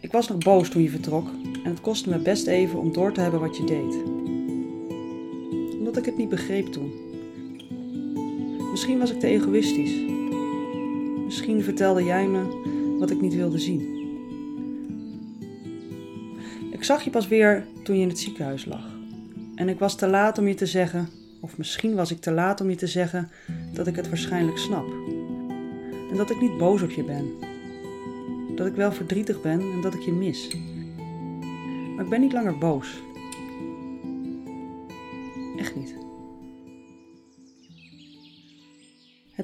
Ik 0.00 0.12
was 0.12 0.28
nog 0.28 0.38
boos 0.38 0.68
toen 0.68 0.82
je 0.82 0.90
vertrok 0.90 1.28
en 1.64 1.70
het 1.70 1.80
kostte 1.80 2.08
me 2.08 2.18
best 2.18 2.46
even 2.46 2.78
om 2.78 2.92
door 2.92 3.12
te 3.12 3.20
hebben 3.20 3.40
wat 3.40 3.56
je 3.56 3.64
deed. 3.64 3.94
Omdat 5.78 5.96
ik 5.96 6.04
het 6.04 6.16
niet 6.16 6.28
begreep 6.28 6.66
toen. 6.66 6.92
Misschien 8.70 8.98
was 8.98 9.10
ik 9.10 9.20
te 9.20 9.26
egoïstisch. 9.26 10.17
Misschien 11.28 11.62
vertelde 11.62 12.04
jij 12.04 12.26
me 12.26 12.96
wat 12.98 13.10
ik 13.10 13.20
niet 13.20 13.34
wilde 13.34 13.58
zien. 13.58 13.96
Ik 16.70 16.84
zag 16.84 17.02
je 17.02 17.10
pas 17.10 17.28
weer 17.28 17.66
toen 17.82 17.96
je 17.96 18.02
in 18.02 18.08
het 18.08 18.18
ziekenhuis 18.18 18.64
lag. 18.64 18.84
En 19.54 19.68
ik 19.68 19.78
was 19.78 19.96
te 19.96 20.06
laat 20.06 20.38
om 20.38 20.48
je 20.48 20.54
te 20.54 20.66
zeggen, 20.66 21.08
of 21.40 21.58
misschien 21.58 21.94
was 21.94 22.10
ik 22.10 22.20
te 22.20 22.32
laat 22.32 22.60
om 22.60 22.70
je 22.70 22.76
te 22.76 22.86
zeggen, 22.86 23.30
dat 23.72 23.86
ik 23.86 23.96
het 23.96 24.08
waarschijnlijk 24.08 24.58
snap. 24.58 24.86
En 26.10 26.16
dat 26.16 26.30
ik 26.30 26.40
niet 26.40 26.58
boos 26.58 26.82
op 26.82 26.90
je 26.90 27.04
ben. 27.04 27.30
Dat 28.56 28.66
ik 28.66 28.74
wel 28.74 28.92
verdrietig 28.92 29.42
ben 29.42 29.60
en 29.60 29.80
dat 29.80 29.94
ik 29.94 30.00
je 30.00 30.12
mis. 30.12 30.48
Maar 31.94 32.04
ik 32.04 32.10
ben 32.10 32.20
niet 32.20 32.32
langer 32.32 32.58
boos. 32.58 33.02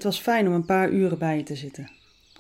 Het 0.05 0.13
was 0.13 0.23
fijn 0.23 0.47
om 0.47 0.53
een 0.53 0.65
paar 0.65 0.91
uren 0.91 1.19
bij 1.19 1.37
je 1.37 1.43
te 1.43 1.57
zitten. 1.57 1.91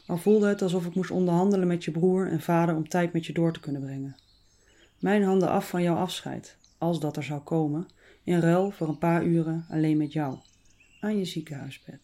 Al 0.06 0.16
voelde 0.16 0.48
het 0.48 0.62
alsof 0.62 0.86
ik 0.86 0.94
moest 0.94 1.10
onderhandelen 1.10 1.66
met 1.66 1.84
je 1.84 1.90
broer 1.90 2.30
en 2.30 2.40
vader 2.40 2.74
om 2.74 2.88
tijd 2.88 3.12
met 3.12 3.26
je 3.26 3.32
door 3.32 3.52
te 3.52 3.60
kunnen 3.60 3.80
brengen. 3.80 4.16
Mijn 4.98 5.22
handen 5.22 5.48
af 5.48 5.68
van 5.68 5.82
jouw 5.82 5.96
afscheid, 5.96 6.56
als 6.78 7.00
dat 7.00 7.16
er 7.16 7.22
zou 7.22 7.40
komen, 7.40 7.86
in 8.24 8.40
ruil 8.40 8.70
voor 8.70 8.88
een 8.88 8.98
paar 8.98 9.24
uren 9.24 9.66
alleen 9.70 9.96
met 9.96 10.12
jou, 10.12 10.38
aan 11.00 11.18
je 11.18 11.24
ziekenhuisbed. 11.24 12.00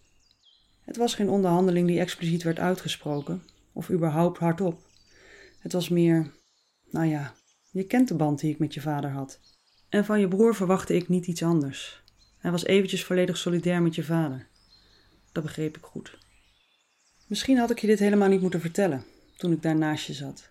Het 0.81 0.97
was 0.97 1.15
geen 1.15 1.29
onderhandeling 1.29 1.87
die 1.87 2.01
expliciet 2.01 2.43
werd 2.43 2.59
uitgesproken, 2.59 3.43
of 3.73 3.91
überhaupt 3.91 4.39
hardop. 4.39 4.81
Het 5.59 5.73
was 5.73 5.89
meer, 5.89 6.31
nou 6.91 7.07
ja, 7.07 7.35
je 7.71 7.85
kent 7.85 8.09
de 8.09 8.15
band 8.15 8.41
die 8.41 8.51
ik 8.53 8.59
met 8.59 8.75
je 8.75 8.81
vader 8.81 9.11
had. 9.11 9.41
En 9.89 10.05
van 10.05 10.21
je 10.21 10.29
broer 10.29 10.55
verwachtte 10.55 10.95
ik 10.95 11.09
niet 11.09 11.27
iets 11.27 11.43
anders. 11.43 12.03
Hij 12.39 12.51
was 12.51 12.65
eventjes 12.65 13.05
volledig 13.05 13.37
solidair 13.37 13.83
met 13.83 13.95
je 13.95 14.05
vader. 14.05 14.49
Dat 15.33 15.43
begreep 15.43 15.77
ik 15.77 15.85
goed. 15.85 16.19
Misschien 17.27 17.59
had 17.59 17.71
ik 17.71 17.79
je 17.79 17.87
dit 17.87 17.99
helemaal 17.99 18.29
niet 18.29 18.41
moeten 18.41 18.61
vertellen 18.61 19.05
toen 19.37 19.53
ik 19.53 19.63
daar 19.63 19.77
naast 19.77 20.07
je 20.07 20.13
zat. 20.13 20.51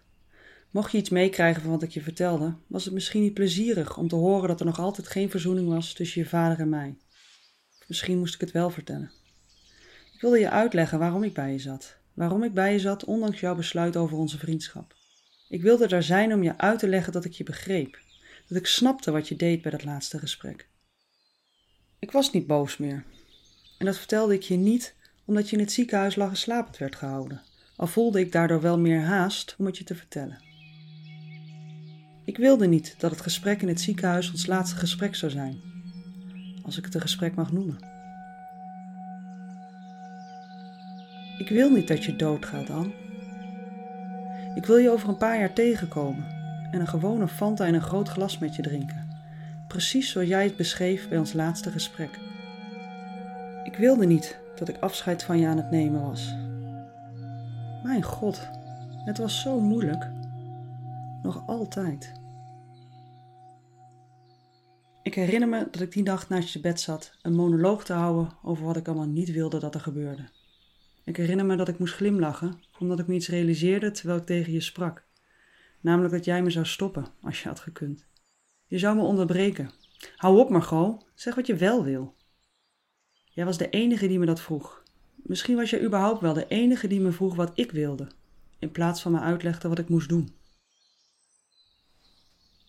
Mocht 0.71 0.91
je 0.91 0.97
iets 0.97 1.09
meekrijgen 1.09 1.61
van 1.61 1.71
wat 1.71 1.83
ik 1.83 1.91
je 1.91 2.01
vertelde, 2.01 2.55
was 2.67 2.85
het 2.85 2.93
misschien 2.93 3.21
niet 3.21 3.33
plezierig 3.33 3.97
om 3.97 4.07
te 4.07 4.15
horen 4.15 4.47
dat 4.47 4.59
er 4.59 4.65
nog 4.65 4.79
altijd 4.79 5.07
geen 5.07 5.29
verzoening 5.29 5.67
was 5.67 5.93
tussen 5.93 6.21
je 6.21 6.27
vader 6.27 6.59
en 6.59 6.69
mij. 6.69 6.97
Misschien 7.87 8.17
moest 8.17 8.33
ik 8.33 8.39
het 8.41 8.51
wel 8.51 8.69
vertellen. 8.69 9.11
Ik 10.13 10.21
wilde 10.21 10.39
je 10.39 10.49
uitleggen 10.49 10.99
waarom 10.99 11.23
ik 11.23 11.33
bij 11.33 11.51
je 11.51 11.59
zat. 11.59 11.97
Waarom 12.13 12.43
ik 12.43 12.53
bij 12.53 12.71
je 12.71 12.79
zat, 12.79 13.05
ondanks 13.05 13.39
jouw 13.39 13.55
besluit 13.55 13.97
over 13.97 14.17
onze 14.17 14.37
vriendschap. 14.37 14.95
Ik 15.49 15.61
wilde 15.61 15.87
er 15.87 16.03
zijn 16.03 16.33
om 16.33 16.43
je 16.43 16.57
uit 16.57 16.79
te 16.79 16.87
leggen 16.87 17.13
dat 17.13 17.25
ik 17.25 17.31
je 17.31 17.43
begreep. 17.43 17.99
Dat 18.47 18.57
ik 18.57 18.65
snapte 18.65 19.11
wat 19.11 19.27
je 19.27 19.35
deed 19.35 19.61
bij 19.61 19.71
dat 19.71 19.83
laatste 19.83 20.19
gesprek. 20.19 20.69
Ik 21.99 22.11
was 22.11 22.31
niet 22.31 22.47
boos 22.47 22.77
meer. 22.77 23.05
En 23.79 23.85
dat 23.85 23.97
vertelde 23.97 24.33
ik 24.33 24.41
je 24.41 24.55
niet 24.55 24.95
omdat 25.25 25.49
je 25.49 25.55
in 25.55 25.61
het 25.61 25.71
ziekenhuis 25.71 26.15
lag 26.15 26.29
en 26.29 26.37
slapend 26.37 26.77
werd 26.77 26.95
gehouden. 26.95 27.41
Al 27.75 27.87
voelde 27.87 28.19
ik 28.19 28.31
daardoor 28.31 28.61
wel 28.61 28.79
meer 28.79 29.01
haast 29.01 29.55
om 29.57 29.65
het 29.65 29.77
je 29.77 29.83
te 29.83 29.95
vertellen. 29.95 30.37
Ik 32.25 32.37
wilde 32.37 32.67
niet 32.67 32.95
dat 32.97 33.11
het 33.11 33.21
gesprek 33.21 33.61
in 33.61 33.67
het 33.67 33.81
ziekenhuis 33.81 34.31
ons 34.31 34.45
laatste 34.45 34.75
gesprek 34.75 35.15
zou 35.15 35.31
zijn. 35.31 35.61
Als 36.65 36.77
ik 36.77 36.85
het 36.85 36.93
een 36.93 37.01
gesprek 37.01 37.35
mag 37.35 37.51
noemen. 37.51 37.77
Ik 41.37 41.49
wil 41.49 41.71
niet 41.71 41.87
dat 41.87 42.03
je 42.03 42.15
doodgaat, 42.15 42.69
Anne. 42.69 42.93
Ik 44.55 44.65
wil 44.65 44.77
je 44.77 44.89
over 44.89 45.09
een 45.09 45.17
paar 45.17 45.39
jaar 45.39 45.53
tegenkomen 45.53 46.25
en 46.71 46.79
een 46.79 46.87
gewone 46.87 47.27
Fanta 47.27 47.65
in 47.65 47.73
een 47.73 47.81
groot 47.81 48.09
glas 48.09 48.37
met 48.37 48.55
je 48.55 48.61
drinken. 48.61 49.07
Precies 49.67 50.11
zoals 50.11 50.27
jij 50.27 50.43
het 50.43 50.55
beschreef 50.55 51.09
bij 51.09 51.17
ons 51.17 51.33
laatste 51.33 51.71
gesprek. 51.71 52.19
Ik 53.63 53.75
wilde 53.75 54.05
niet 54.05 54.39
dat 54.55 54.67
ik 54.67 54.77
afscheid 54.77 55.23
van 55.23 55.39
je 55.39 55.47
aan 55.47 55.57
het 55.57 55.71
nemen 55.71 56.01
was. 56.01 56.33
Mijn 57.83 58.03
god, 58.03 58.49
het 59.05 59.17
was 59.17 59.41
zo 59.41 59.59
moeilijk. 59.59 60.11
Nog 61.21 61.47
altijd. 61.47 62.13
Ik 65.03 65.15
herinner 65.15 65.49
me 65.49 65.67
dat 65.71 65.81
ik 65.81 65.91
die 65.91 66.03
nacht 66.03 66.29
naast 66.29 66.53
je 66.53 66.59
bed 66.59 66.79
zat, 66.79 67.17
een 67.21 67.35
monoloog 67.35 67.83
te 67.83 67.93
houden 67.93 68.31
over 68.43 68.65
wat 68.65 68.77
ik 68.77 68.87
allemaal 68.87 69.07
niet 69.07 69.31
wilde 69.31 69.59
dat 69.59 69.75
er 69.75 69.81
gebeurde. 69.81 70.29
Ik 71.03 71.17
herinner 71.17 71.45
me 71.45 71.55
dat 71.55 71.67
ik 71.67 71.79
moest 71.79 71.93
glimlachen, 71.93 72.59
omdat 72.79 72.99
ik 72.99 73.07
me 73.07 73.13
iets 73.13 73.29
realiseerde 73.29 73.91
terwijl 73.91 74.19
ik 74.19 74.25
tegen 74.25 74.53
je 74.53 74.61
sprak. 74.61 75.07
Namelijk 75.81 76.13
dat 76.13 76.25
jij 76.25 76.43
me 76.43 76.49
zou 76.49 76.65
stoppen 76.65 77.05
als 77.21 77.41
je 77.41 77.47
had 77.47 77.59
gekund. 77.59 78.07
Je 78.67 78.77
zou 78.77 78.95
me 78.95 79.01
onderbreken. 79.01 79.71
Hou 80.15 80.39
op, 80.39 80.49
Margot. 80.49 81.05
Zeg 81.15 81.35
wat 81.35 81.47
je 81.47 81.55
wel 81.55 81.83
wil. 81.83 82.15
Jij 83.39 83.47
was 83.47 83.57
de 83.57 83.69
enige 83.69 84.07
die 84.07 84.19
me 84.19 84.25
dat 84.25 84.41
vroeg. 84.41 84.83
Misschien 85.15 85.55
was 85.55 85.69
jij 85.69 85.83
überhaupt 85.83 86.21
wel 86.21 86.33
de 86.33 86.47
enige 86.47 86.87
die 86.87 86.99
me 86.99 87.11
vroeg 87.11 87.35
wat 87.35 87.51
ik 87.55 87.71
wilde, 87.71 88.07
in 88.59 88.71
plaats 88.71 89.01
van 89.01 89.11
me 89.11 89.19
uitlegde 89.19 89.67
wat 89.67 89.79
ik 89.79 89.89
moest 89.89 90.09
doen. 90.09 90.35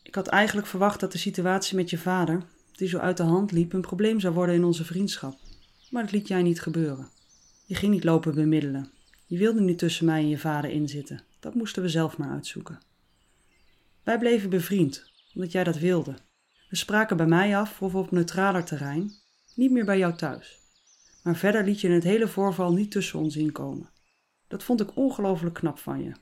Ik 0.03 0.15
had 0.15 0.27
eigenlijk 0.27 0.67
verwacht 0.67 1.01
dat 1.01 1.13
de 1.13 1.19
situatie 1.19 1.77
met 1.77 1.91
je 1.91 1.99
vader, 1.99 2.43
die 2.73 2.89
zo 2.89 2.99
uit 2.99 3.17
de 3.17 3.23
hand 3.23 3.53
liep, 3.53 3.73
een 3.73 3.81
probleem 3.81 4.21
zou 4.21 4.35
worden 4.35 4.55
in 4.55 4.65
onze 4.65 4.85
vriendschap. 4.85 5.39
Maar 5.91 6.03
dat 6.03 6.13
liet 6.13 6.29
jij 6.29 6.43
niet 6.43 6.61
gebeuren. 6.61 7.09
Je 7.67 7.75
ging 7.75 7.93
niet 7.93 8.05
lopen 8.05 8.35
bemiddelen. 8.35 8.91
Je 9.27 9.39
wilde 9.39 9.61
niet 9.61 9.79
tussen 9.79 10.07
mij 10.07 10.21
en 10.21 10.29
je 10.29 10.39
vader 10.39 10.71
inzitten. 10.71 11.23
Dat 11.41 11.55
moesten 11.55 11.83
we 11.83 11.89
zelf 11.89 12.17
maar 12.17 12.31
uitzoeken. 12.31 12.79
Wij 14.03 14.19
bleven 14.19 14.51
bevriend, 14.51 15.11
omdat 15.35 15.53
jij 15.53 15.65
dat 15.65 15.79
wilde. 15.79 16.15
We 16.69 16.77
spraken 16.77 17.17
bij 17.17 17.27
mij 17.27 17.57
af 17.57 17.83
of 17.83 17.95
op 17.95 18.11
neutraler 18.11 18.65
terrein, 18.65 19.13
niet 19.55 19.71
meer 19.71 19.85
bij 19.85 19.99
jou 19.99 20.17
thuis. 20.17 20.60
Maar 21.23 21.37
verder 21.37 21.65
liet 21.65 21.81
je 21.81 21.89
het 21.89 22.05
hele 22.05 22.29
voorval 22.29 22.73
niet 22.73 22.91
tussen 22.91 23.19
ons 23.19 23.37
inkomen. 23.37 23.91
Dat 24.49 24.63
vond 24.63 24.81
ik 24.81 24.97
ongelooflijk 24.97 25.55
knap 25.55 25.79
van 25.79 26.03
je. 26.03 26.13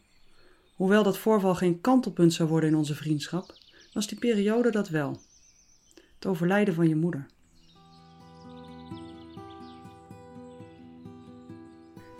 Hoewel 0.74 1.02
dat 1.02 1.18
voorval 1.18 1.54
geen 1.54 1.80
kantelpunt 1.80 2.32
zou 2.32 2.48
worden 2.48 2.70
in 2.70 2.76
onze 2.76 2.94
vriendschap, 2.94 3.54
was 3.92 4.06
die 4.06 4.18
periode 4.18 4.70
dat 4.70 4.88
wel. 4.88 5.20
Het 6.14 6.26
overlijden 6.26 6.74
van 6.74 6.88
je 6.88 6.96
moeder. 6.96 7.26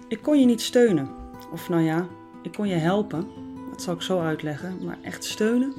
Ik 0.09 0.23
kon 0.23 0.41
je 0.41 0.47
niet 0.47 0.61
steunen. 0.61 1.11
Of 1.53 1.69
nou 1.69 1.83
ja, 1.83 2.09
ik 2.43 2.53
kon 2.53 2.69
je 2.69 2.75
helpen. 2.75 3.27
Dat 3.71 3.83
zal 3.83 3.95
ik 3.95 4.03
zo 4.03 4.21
uitleggen. 4.21 4.85
Maar 4.85 4.99
echt 5.03 5.25
steunen? 5.25 5.73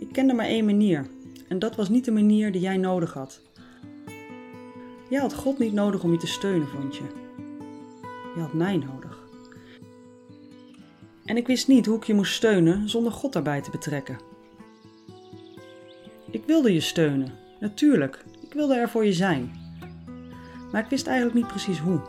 Ik 0.00 0.12
kende 0.12 0.32
maar 0.32 0.46
één 0.46 0.64
manier. 0.64 1.06
En 1.48 1.58
dat 1.58 1.76
was 1.76 1.88
niet 1.88 2.04
de 2.04 2.10
manier 2.10 2.52
die 2.52 2.60
jij 2.60 2.76
nodig 2.76 3.12
had. 3.12 3.40
Jij 5.12 5.20
had 5.20 5.34
God 5.34 5.58
niet 5.58 5.72
nodig 5.72 6.02
om 6.02 6.12
je 6.12 6.18
te 6.18 6.26
steunen, 6.26 6.68
vond 6.68 6.96
je. 6.96 7.02
Je 8.34 8.40
had 8.40 8.52
mij 8.52 8.76
nodig. 8.76 9.18
En 11.24 11.36
ik 11.36 11.46
wist 11.46 11.68
niet 11.68 11.86
hoe 11.86 11.96
ik 11.96 12.04
je 12.04 12.14
moest 12.14 12.34
steunen 12.34 12.88
zonder 12.88 13.12
God 13.12 13.32
daarbij 13.32 13.60
te 13.60 13.70
betrekken. 13.70 14.18
Ik 16.30 16.44
wilde 16.46 16.72
je 16.72 16.80
steunen, 16.80 17.32
natuurlijk. 17.60 18.24
Ik 18.40 18.52
wilde 18.52 18.74
er 18.74 18.88
voor 18.88 19.04
je 19.04 19.12
zijn. 19.12 19.52
Maar 20.70 20.82
ik 20.82 20.90
wist 20.90 21.06
eigenlijk 21.06 21.36
niet 21.36 21.46
precies 21.46 21.78
hoe. 21.78 22.00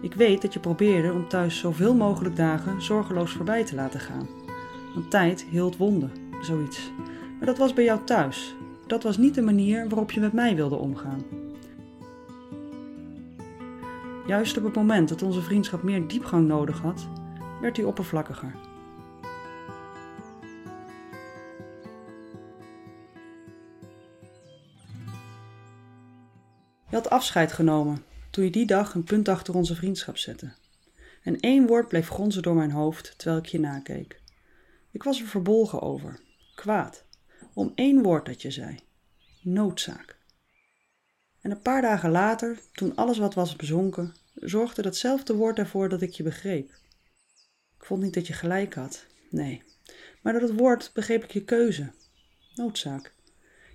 Ik 0.00 0.14
weet 0.14 0.42
dat 0.42 0.52
je 0.52 0.60
probeerde 0.60 1.12
om 1.12 1.28
thuis 1.28 1.58
zoveel 1.58 1.94
mogelijk 1.94 2.36
dagen 2.36 2.82
zorgeloos 2.82 3.32
voorbij 3.32 3.64
te 3.64 3.74
laten 3.74 4.00
gaan. 4.00 4.28
Want 4.94 5.10
tijd 5.10 5.46
hield 5.50 5.76
wonden, 5.76 6.12
zoiets. 6.42 6.90
Maar 7.38 7.46
dat 7.46 7.58
was 7.58 7.72
bij 7.72 7.84
jou 7.84 8.04
thuis. 8.04 8.54
Dat 8.90 9.02
was 9.02 9.16
niet 9.16 9.34
de 9.34 9.42
manier 9.42 9.88
waarop 9.88 10.10
je 10.10 10.20
met 10.20 10.32
mij 10.32 10.56
wilde 10.56 10.76
omgaan. 10.76 11.24
Juist 14.26 14.56
op 14.56 14.64
het 14.64 14.74
moment 14.74 15.08
dat 15.08 15.22
onze 15.22 15.42
vriendschap 15.42 15.82
meer 15.82 16.08
diepgang 16.08 16.46
nodig 16.46 16.80
had, 16.80 17.08
werd 17.60 17.76
hij 17.76 17.86
oppervlakkiger. 17.86 18.54
Je 26.88 26.96
had 26.96 27.10
afscheid 27.10 27.52
genomen 27.52 28.04
toen 28.30 28.44
je 28.44 28.50
die 28.50 28.66
dag 28.66 28.94
een 28.94 29.04
punt 29.04 29.28
achter 29.28 29.54
onze 29.54 29.74
vriendschap 29.74 30.16
zette. 30.16 30.52
En 31.22 31.40
één 31.40 31.66
woord 31.66 31.88
bleef 31.88 32.08
gonzen 32.08 32.42
door 32.42 32.54
mijn 32.54 32.70
hoofd 32.70 33.14
terwijl 33.16 33.40
ik 33.40 33.46
je 33.46 33.60
nakeek. 33.60 34.20
Ik 34.90 35.02
was 35.02 35.20
er 35.20 35.26
verbolgen 35.26 35.82
over, 35.82 36.20
kwaad, 36.54 37.04
om 37.54 37.72
één 37.74 38.02
woord 38.02 38.26
dat 38.26 38.42
je 38.42 38.50
zei: 38.50 38.78
noodzaak. 39.42 40.18
En 41.40 41.50
een 41.50 41.62
paar 41.62 41.82
dagen 41.82 42.10
later, 42.10 42.60
toen 42.72 42.96
alles 42.96 43.18
wat 43.18 43.34
was 43.34 43.56
bezonken, 43.56 44.14
zorgde 44.34 44.82
datzelfde 44.82 45.34
woord 45.34 45.58
ervoor 45.58 45.88
dat 45.88 46.02
ik 46.02 46.12
je 46.12 46.22
begreep. 46.22 46.70
Ik 47.78 47.84
vond 47.84 48.02
niet 48.02 48.14
dat 48.14 48.26
je 48.26 48.32
gelijk 48.32 48.74
had, 48.74 49.06
nee, 49.30 49.62
maar 50.22 50.32
dat 50.32 50.42
het 50.42 50.58
woord 50.58 50.90
begreep 50.94 51.24
ik 51.24 51.30
je 51.30 51.44
keuze. 51.44 51.92
Noodzaak. 52.54 53.14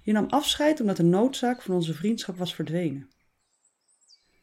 Je 0.04 0.12
nam 0.12 0.26
afscheid 0.30 0.80
omdat 0.80 0.98
de 0.98 1.04
noodzaak 1.04 1.62
van 1.62 1.76
onze 1.76 1.94
vriendschap 1.94 2.38
was 2.38 2.56
verdwenen. 2.56 3.10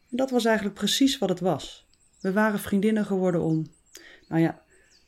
En 0.09 0.17
dat 0.17 0.29
was 0.29 0.45
eigenlijk 0.45 0.75
precies 0.75 1.17
wat 1.17 1.29
het 1.29 1.39
was. 1.39 1.87
We 2.21 2.33
waren 2.33 2.59
vriendinnen 2.59 3.05
geworden 3.05 3.41
om. 3.41 3.65
Nou 4.27 4.41
ja, 4.41 4.63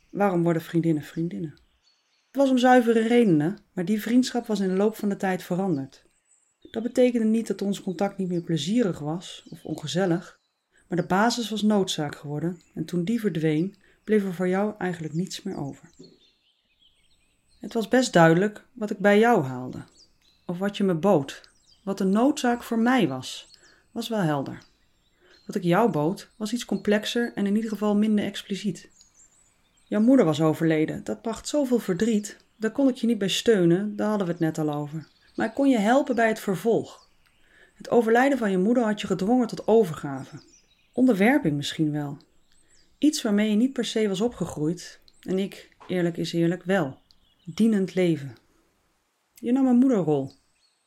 waarom 0.10 0.44
worden 0.44 0.62
vriendinnen 0.62 1.04
vriendinnen? 1.04 1.58
Het 2.36 2.44
was 2.44 2.54
om 2.54 2.60
zuivere 2.60 3.08
redenen, 3.08 3.58
maar 3.74 3.86
die 3.86 4.02
vriendschap 4.02 4.46
was 4.46 4.60
in 4.60 4.68
de 4.68 4.76
loop 4.76 4.96
van 4.96 5.10
de 5.10 5.18
tijd 5.18 5.44
veranderd. 5.44 6.04
Dat 6.72 6.84
betekende 6.84 7.26
niet 7.26 7.48
dat 7.48 7.62
ons 7.62 7.82
contact 7.82 8.18
niet 8.18 8.28
meer 8.28 8.42
plezierig 8.42 9.00
was 9.00 9.48
of 9.50 9.64
ongezellig, 9.64 10.40
maar 10.88 10.98
de 10.98 11.06
basis 11.06 11.50
was 11.50 11.62
noodzaak 11.62 12.16
geworden 12.16 12.62
en 12.74 12.86
toen 12.86 13.04
die 13.04 13.20
verdween, 13.20 13.76
bleef 14.04 14.24
er 14.24 14.34
voor 14.34 14.48
jou 14.48 14.74
eigenlijk 14.78 15.14
niets 15.14 15.44
meer 15.44 15.58
over. 15.58 15.90
Het 17.60 17.74
was 17.74 17.88
best 17.88 18.14
duidelijk 18.14 18.66
wat 18.74 18.90
ik 18.90 18.98
bij 18.98 19.20
jou 19.20 19.44
haalde, 19.44 19.84
of 20.46 20.58
wat 20.58 20.78
je 20.78 20.84
me 20.84 20.94
bood. 20.94 21.50
Wat 21.84 21.98
de 21.98 22.04
noodzaak 22.04 22.64
voor 22.64 22.80
mij 22.80 23.08
was, 23.08 23.50
was 23.92 24.08
wel 24.08 24.22
helder. 24.22 24.64
Wat 25.46 25.56
ik 25.56 25.64
jou 25.64 25.92
bood, 25.92 26.30
was 26.36 26.54
iets 26.54 26.66
complexer 26.66 27.32
en 27.36 27.46
in 27.46 27.56
ieder 27.56 27.70
geval 27.70 27.96
minder 27.96 28.26
expliciet. 28.26 28.94
Jouw 29.88 30.02
moeder 30.02 30.26
was 30.26 30.42
overleden, 30.42 31.04
dat 31.04 31.22
bracht 31.22 31.48
zoveel 31.48 31.80
verdriet, 31.80 32.38
daar 32.56 32.72
kon 32.72 32.88
ik 32.88 32.96
je 32.96 33.08
niet 33.08 33.18
bij 33.18 33.28
steunen, 33.28 33.96
daar 33.96 34.10
hadden 34.10 34.28
we 34.28 34.34
het 34.34 34.42
net 34.42 34.58
al 34.58 34.74
over. 34.74 35.08
Maar 35.36 35.48
ik 35.48 35.54
kon 35.54 35.70
je 35.70 35.78
helpen 35.78 36.16
bij 36.16 36.28
het 36.28 36.40
vervolg. 36.40 37.10
Het 37.74 37.90
overlijden 37.90 38.38
van 38.38 38.52
je 38.52 38.58
moeder 38.58 38.84
had 38.84 39.02
je 39.02 39.08
gedwongen 39.08 39.48
tot 39.48 39.68
overgave. 39.68 40.42
Onderwerping 40.94 41.56
misschien 41.56 41.92
wel. 41.92 42.18
Iets 42.98 43.22
waarmee 43.22 43.50
je 43.50 43.56
niet 43.56 43.74
per 43.74 43.86
se 43.86 44.08
was 44.08 44.22
opgegroeid, 44.22 45.00
en 45.22 45.40
ik, 45.40 45.76
eerlijk 45.88 46.18
is 46.18 46.34
eerlijk, 46.34 46.64
wel. 46.64 46.98
Dienend 47.46 47.96
leven. 47.96 48.36
Je 49.34 49.52
nam 49.52 49.68
een 49.68 49.76
moederrol. 49.76 50.32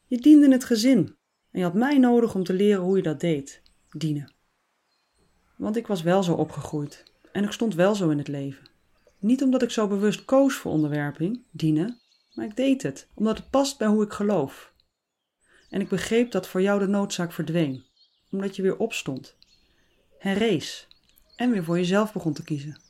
Je 0.07 0.19
diende 0.19 0.51
het 0.51 0.65
gezin. 0.65 1.17
En 1.51 1.59
je 1.59 1.63
had 1.63 1.75
mij 1.75 1.99
nodig 1.99 2.35
om 2.35 2.45
te 2.45 2.53
leren 2.53 2.83
hoe 2.83 2.97
je 2.97 3.03
dat 3.03 3.21
deed. 3.21 3.63
Dienen. 3.91 4.33
Want 5.57 5.77
ik 5.77 5.87
was 5.87 6.03
wel 6.03 6.23
zo 6.23 6.35
opgegroeid. 6.35 7.03
En 7.33 7.45
ik 7.45 7.53
stond 7.53 7.75
wel 7.75 7.95
zo 7.95 8.11
in 8.11 8.19
het 8.19 8.29
leven. 8.29 8.67
Niet 9.19 9.43
omdat 9.43 9.63
ik 9.63 9.71
zo 9.71 9.89
bewust 9.89 10.25
koos 10.25 10.55
voor 10.55 10.73
onderwerping, 10.73 11.43
dienen, 11.51 12.01
maar 12.35 12.47
ik 12.47 12.57
deed 12.57 12.83
het 12.83 13.09
omdat 13.15 13.39
het 13.39 13.51
past 13.51 13.79
bij 13.79 13.89
hoe 13.89 14.05
ik 14.05 14.13
geloof. 14.13 14.73
En 15.71 15.81
ik 15.81 15.89
begreep 15.89 16.31
dat 16.31 16.49
voor 16.49 16.63
jou 16.63 16.79
de 16.79 16.87
noodzaak 16.87 17.33
verdween, 17.33 17.85
omdat 18.31 18.57
je 18.57 18.63
weer 18.63 18.77
opstond, 18.77 19.37
herrees 20.19 20.87
en 21.37 21.51
weer 21.51 21.65
voor 21.65 21.77
jezelf 21.77 22.13
begon 22.13 22.33
te 22.33 22.45
kiezen. 22.45 22.81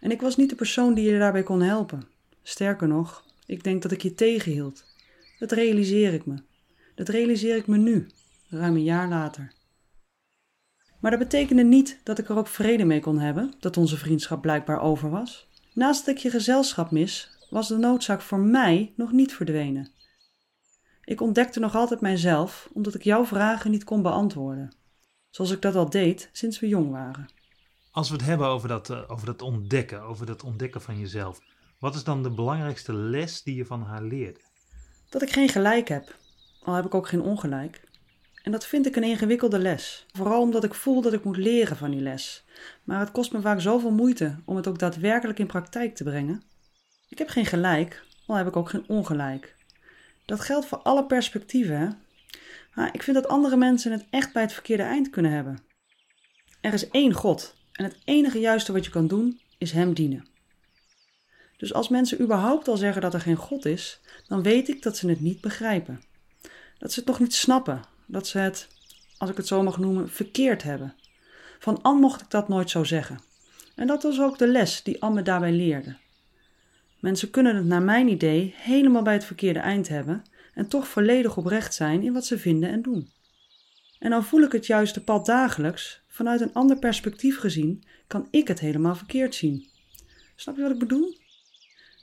En 0.00 0.10
ik 0.10 0.20
was 0.20 0.36
niet 0.36 0.50
de 0.50 0.56
persoon 0.56 0.94
die 0.94 1.10
je 1.10 1.18
daarbij 1.18 1.42
kon 1.42 1.62
helpen. 1.62 2.08
Sterker 2.42 2.88
nog, 2.88 3.24
ik 3.46 3.64
denk 3.64 3.82
dat 3.82 3.92
ik 3.92 4.02
je 4.02 4.14
tegenhield. 4.14 4.84
Dat 5.38 5.52
realiseer 5.52 6.12
ik 6.12 6.26
me. 6.26 6.42
Dat 6.94 7.08
realiseer 7.08 7.56
ik 7.56 7.66
me 7.66 7.76
nu, 7.76 8.06
ruim 8.48 8.74
een 8.74 8.82
jaar 8.82 9.08
later. 9.08 9.52
Maar 11.00 11.10
dat 11.10 11.20
betekende 11.20 11.62
niet 11.62 12.00
dat 12.04 12.18
ik 12.18 12.28
er 12.28 12.36
ook 12.36 12.46
vrede 12.46 12.84
mee 12.84 13.00
kon 13.00 13.18
hebben 13.18 13.54
dat 13.60 13.76
onze 13.76 13.96
vriendschap 13.96 14.40
blijkbaar 14.42 14.80
over 14.80 15.10
was. 15.10 15.48
Naast 15.74 16.06
dat 16.06 16.14
ik 16.14 16.20
je 16.20 16.30
gezelschap 16.30 16.90
mis, 16.90 17.38
was 17.50 17.68
de 17.68 17.76
noodzaak 17.76 18.20
voor 18.20 18.38
mij 18.38 18.92
nog 18.96 19.12
niet 19.12 19.32
verdwenen. 19.34 19.90
Ik 21.04 21.20
ontdekte 21.20 21.60
nog 21.60 21.74
altijd 21.74 22.00
mijzelf 22.00 22.70
omdat 22.72 22.94
ik 22.94 23.02
jouw 23.02 23.24
vragen 23.24 23.70
niet 23.70 23.84
kon 23.84 24.02
beantwoorden, 24.02 24.76
zoals 25.30 25.50
ik 25.50 25.62
dat 25.62 25.74
al 25.74 25.90
deed 25.90 26.28
sinds 26.32 26.60
we 26.60 26.68
jong 26.68 26.90
waren. 26.90 27.28
Als 27.90 28.08
we 28.08 28.16
het 28.16 28.24
hebben 28.24 28.46
over 28.46 28.68
dat, 28.68 28.90
uh, 28.90 29.02
over 29.06 29.26
dat 29.26 29.42
ontdekken, 29.42 30.02
over 30.02 30.26
dat 30.26 30.42
ontdekken 30.42 30.80
van 30.80 30.98
jezelf, 30.98 31.40
Wat 31.78 31.94
is 31.94 32.04
dan 32.04 32.22
de 32.22 32.30
belangrijkste 32.30 32.92
les 32.94 33.42
die 33.42 33.54
je 33.54 33.64
van 33.64 33.82
haar 33.82 34.02
leerde? 34.02 34.40
Dat 35.08 35.22
ik 35.22 35.32
geen 35.32 35.48
gelijk 35.48 35.88
heb, 35.88 36.16
al 36.62 36.74
heb 36.74 36.84
ik 36.84 36.94
ook 36.94 37.08
geen 37.08 37.22
ongelijk. 37.22 37.89
En 38.42 38.52
dat 38.52 38.66
vind 38.66 38.86
ik 38.86 38.96
een 38.96 39.02
ingewikkelde 39.02 39.58
les. 39.58 40.06
Vooral 40.12 40.40
omdat 40.40 40.64
ik 40.64 40.74
voel 40.74 41.00
dat 41.00 41.12
ik 41.12 41.24
moet 41.24 41.36
leren 41.36 41.76
van 41.76 41.90
die 41.90 42.00
les. 42.00 42.44
Maar 42.84 43.00
het 43.00 43.10
kost 43.10 43.32
me 43.32 43.40
vaak 43.40 43.60
zoveel 43.60 43.90
moeite 43.90 44.38
om 44.44 44.56
het 44.56 44.66
ook 44.66 44.78
daadwerkelijk 44.78 45.38
in 45.38 45.46
praktijk 45.46 45.94
te 45.94 46.04
brengen. 46.04 46.42
Ik 47.08 47.18
heb 47.18 47.28
geen 47.28 47.46
gelijk, 47.46 48.04
al 48.26 48.34
heb 48.34 48.46
ik 48.46 48.56
ook 48.56 48.68
geen 48.68 48.88
ongelijk. 48.88 49.56
Dat 50.24 50.40
geldt 50.40 50.66
voor 50.66 50.78
alle 50.78 51.06
perspectieven, 51.06 51.78
hè? 51.78 51.88
Maar 52.74 52.94
ik 52.94 53.02
vind 53.02 53.16
dat 53.16 53.28
andere 53.28 53.56
mensen 53.56 53.92
het 53.92 54.06
echt 54.10 54.32
bij 54.32 54.42
het 54.42 54.52
verkeerde 54.52 54.82
eind 54.82 55.10
kunnen 55.10 55.32
hebben. 55.32 55.58
Er 56.60 56.72
is 56.72 56.88
één 56.88 57.12
God 57.12 57.54
en 57.72 57.84
het 57.84 57.96
enige 58.04 58.38
juiste 58.38 58.72
wat 58.72 58.84
je 58.84 58.90
kan 58.90 59.06
doen 59.06 59.40
is 59.58 59.72
Hem 59.72 59.94
dienen. 59.94 60.28
Dus 61.56 61.72
als 61.72 61.88
mensen 61.88 62.20
überhaupt 62.20 62.68
al 62.68 62.76
zeggen 62.76 63.02
dat 63.02 63.14
er 63.14 63.20
geen 63.20 63.36
God 63.36 63.64
is, 63.64 64.00
dan 64.28 64.42
weet 64.42 64.68
ik 64.68 64.82
dat 64.82 64.96
ze 64.96 65.08
het 65.08 65.20
niet 65.20 65.40
begrijpen. 65.40 66.02
Dat 66.78 66.92
ze 66.92 66.98
het 66.98 67.08
nog 67.08 67.18
niet 67.18 67.34
snappen, 67.34 67.82
dat 68.10 68.26
ze 68.26 68.38
het, 68.38 68.68
als 69.18 69.30
ik 69.30 69.36
het 69.36 69.46
zo 69.46 69.62
mag 69.62 69.78
noemen, 69.78 70.10
verkeerd 70.10 70.62
hebben. 70.62 70.94
Van 71.58 71.82
Anne 71.82 72.00
mocht 72.00 72.20
ik 72.20 72.30
dat 72.30 72.48
nooit 72.48 72.70
zo 72.70 72.84
zeggen. 72.84 73.20
En 73.74 73.86
dat 73.86 74.02
was 74.02 74.20
ook 74.20 74.38
de 74.38 74.48
les 74.48 74.82
die 74.82 75.02
Anne 75.02 75.14
me 75.14 75.22
daarbij 75.22 75.52
leerde. 75.52 75.96
Mensen 77.00 77.30
kunnen 77.30 77.56
het 77.56 77.64
naar 77.64 77.82
mijn 77.82 78.08
idee 78.08 78.54
helemaal 78.56 79.02
bij 79.02 79.12
het 79.12 79.24
verkeerde 79.24 79.58
eind 79.58 79.88
hebben 79.88 80.22
en 80.54 80.68
toch 80.68 80.88
volledig 80.88 81.36
oprecht 81.36 81.74
zijn 81.74 82.02
in 82.02 82.12
wat 82.12 82.26
ze 82.26 82.38
vinden 82.38 82.70
en 82.70 82.82
doen. 82.82 83.10
En 83.98 84.12
al 84.12 84.22
voel 84.22 84.42
ik 84.42 84.52
het 84.52 84.66
juiste 84.66 85.04
pad 85.04 85.26
dagelijks, 85.26 86.02
vanuit 86.08 86.40
een 86.40 86.52
ander 86.52 86.78
perspectief 86.78 87.38
gezien, 87.38 87.84
kan 88.06 88.28
ik 88.30 88.48
het 88.48 88.60
helemaal 88.60 88.94
verkeerd 88.94 89.34
zien. 89.34 89.68
Snap 90.36 90.56
je 90.56 90.62
wat 90.62 90.70
ik 90.70 90.78
bedoel? 90.78 91.16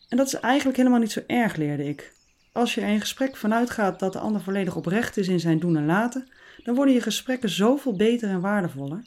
En 0.09 0.17
dat 0.17 0.27
is 0.27 0.33
eigenlijk 0.33 0.77
helemaal 0.77 0.99
niet 0.99 1.11
zo 1.11 1.23
erg, 1.27 1.55
leerde 1.55 1.83
ik. 1.83 2.16
Als 2.57 2.73
je 2.73 2.81
er 2.81 2.87
in 2.87 2.99
gesprek 2.99 3.35
vanuit 3.35 3.69
gaat 3.69 3.99
dat 3.99 4.13
de 4.13 4.19
ander 4.19 4.41
volledig 4.41 4.75
oprecht 4.75 5.17
is 5.17 5.27
in 5.27 5.39
zijn 5.39 5.59
doen 5.59 5.77
en 5.77 5.85
laten, 5.85 6.31
dan 6.63 6.75
worden 6.75 6.93
je 6.93 7.01
gesprekken 7.01 7.49
zoveel 7.49 7.95
beter 7.95 8.29
en 8.29 8.41
waardevoller. 8.41 9.05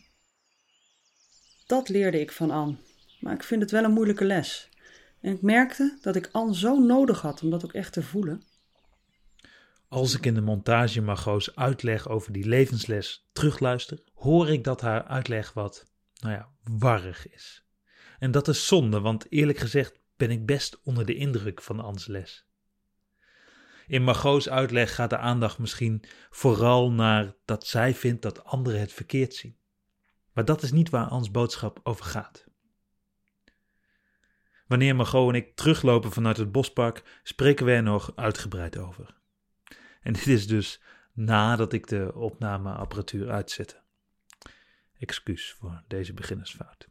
Dat 1.66 1.88
leerde 1.88 2.20
ik 2.20 2.32
van 2.32 2.50
Anne, 2.50 2.76
maar 3.20 3.34
ik 3.34 3.42
vind 3.42 3.62
het 3.62 3.70
wel 3.70 3.84
een 3.84 3.92
moeilijke 3.92 4.24
les. 4.24 4.68
En 5.20 5.32
ik 5.32 5.42
merkte 5.42 5.98
dat 6.00 6.16
ik 6.16 6.28
Anne 6.32 6.56
zo 6.56 6.78
nodig 6.78 7.20
had 7.20 7.42
om 7.42 7.50
dat 7.50 7.64
ook 7.64 7.72
echt 7.72 7.92
te 7.92 8.02
voelen. 8.02 8.42
Als 9.88 10.16
ik 10.16 10.26
in 10.26 10.34
de 10.34 10.40
montage 10.40 11.00
Margot's 11.00 11.54
uitleg 11.54 12.08
over 12.08 12.32
die 12.32 12.46
levensles 12.46 13.28
terugluister, 13.32 14.02
hoor 14.14 14.50
ik 14.50 14.64
dat 14.64 14.80
haar 14.80 15.04
uitleg 15.04 15.52
wat, 15.52 15.86
nou 16.20 16.34
ja, 16.34 16.48
warrig 16.78 17.28
is. 17.28 17.64
En 18.18 18.30
dat 18.30 18.48
is 18.48 18.66
zonde, 18.66 19.00
want 19.00 19.26
eerlijk 19.32 19.58
gezegd 19.58 19.98
ben 20.16 20.30
ik 20.30 20.46
best 20.46 20.80
onder 20.82 21.06
de 21.06 21.14
indruk 21.14 21.62
van 21.62 21.80
Ans 21.80 22.06
les. 22.06 22.48
In 23.90 24.02
Margot's 24.02 24.48
uitleg 24.48 24.94
gaat 24.94 25.10
de 25.10 25.18
aandacht 25.18 25.58
misschien 25.58 26.02
vooral 26.30 26.92
naar 26.92 27.34
dat 27.44 27.66
zij 27.66 27.94
vindt 27.94 28.22
dat 28.22 28.44
anderen 28.44 28.80
het 28.80 28.92
verkeerd 28.92 29.34
zien. 29.34 29.56
Maar 30.32 30.44
dat 30.44 30.62
is 30.62 30.72
niet 30.72 30.90
waar 30.90 31.06
Ans 31.06 31.30
boodschap 31.30 31.80
over 31.82 32.04
gaat. 32.04 32.44
Wanneer 34.66 34.96
Margot 34.96 35.28
en 35.28 35.34
ik 35.34 35.56
teruglopen 35.56 36.12
vanuit 36.12 36.36
het 36.36 36.52
bospark, 36.52 37.20
spreken 37.22 37.66
we 37.66 37.72
er 37.72 37.82
nog 37.82 38.12
uitgebreid 38.14 38.78
over. 38.78 39.16
En 40.00 40.12
dit 40.12 40.26
is 40.26 40.46
dus 40.46 40.82
nadat 41.12 41.72
ik 41.72 41.86
de 41.86 42.14
opnameapparatuur 42.14 43.30
uitzette. 43.30 43.82
Excuus 44.98 45.56
voor 45.58 45.82
deze 45.88 46.14
beginnersfout. 46.14 46.88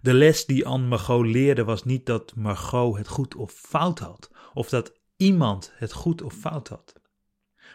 De 0.00 0.14
les 0.14 0.46
die 0.46 0.66
Anne 0.66 0.86
Margot 0.86 1.26
leerde 1.26 1.64
was 1.64 1.84
niet 1.84 2.06
dat 2.06 2.34
Margot 2.34 2.96
het 2.96 3.08
goed 3.08 3.34
of 3.34 3.52
fout 3.52 3.98
had, 3.98 4.30
of 4.54 4.68
dat 4.68 4.99
iemand 5.20 5.72
het 5.74 5.92
goed 5.92 6.22
of 6.22 6.34
fout 6.34 6.68
had. 6.68 7.00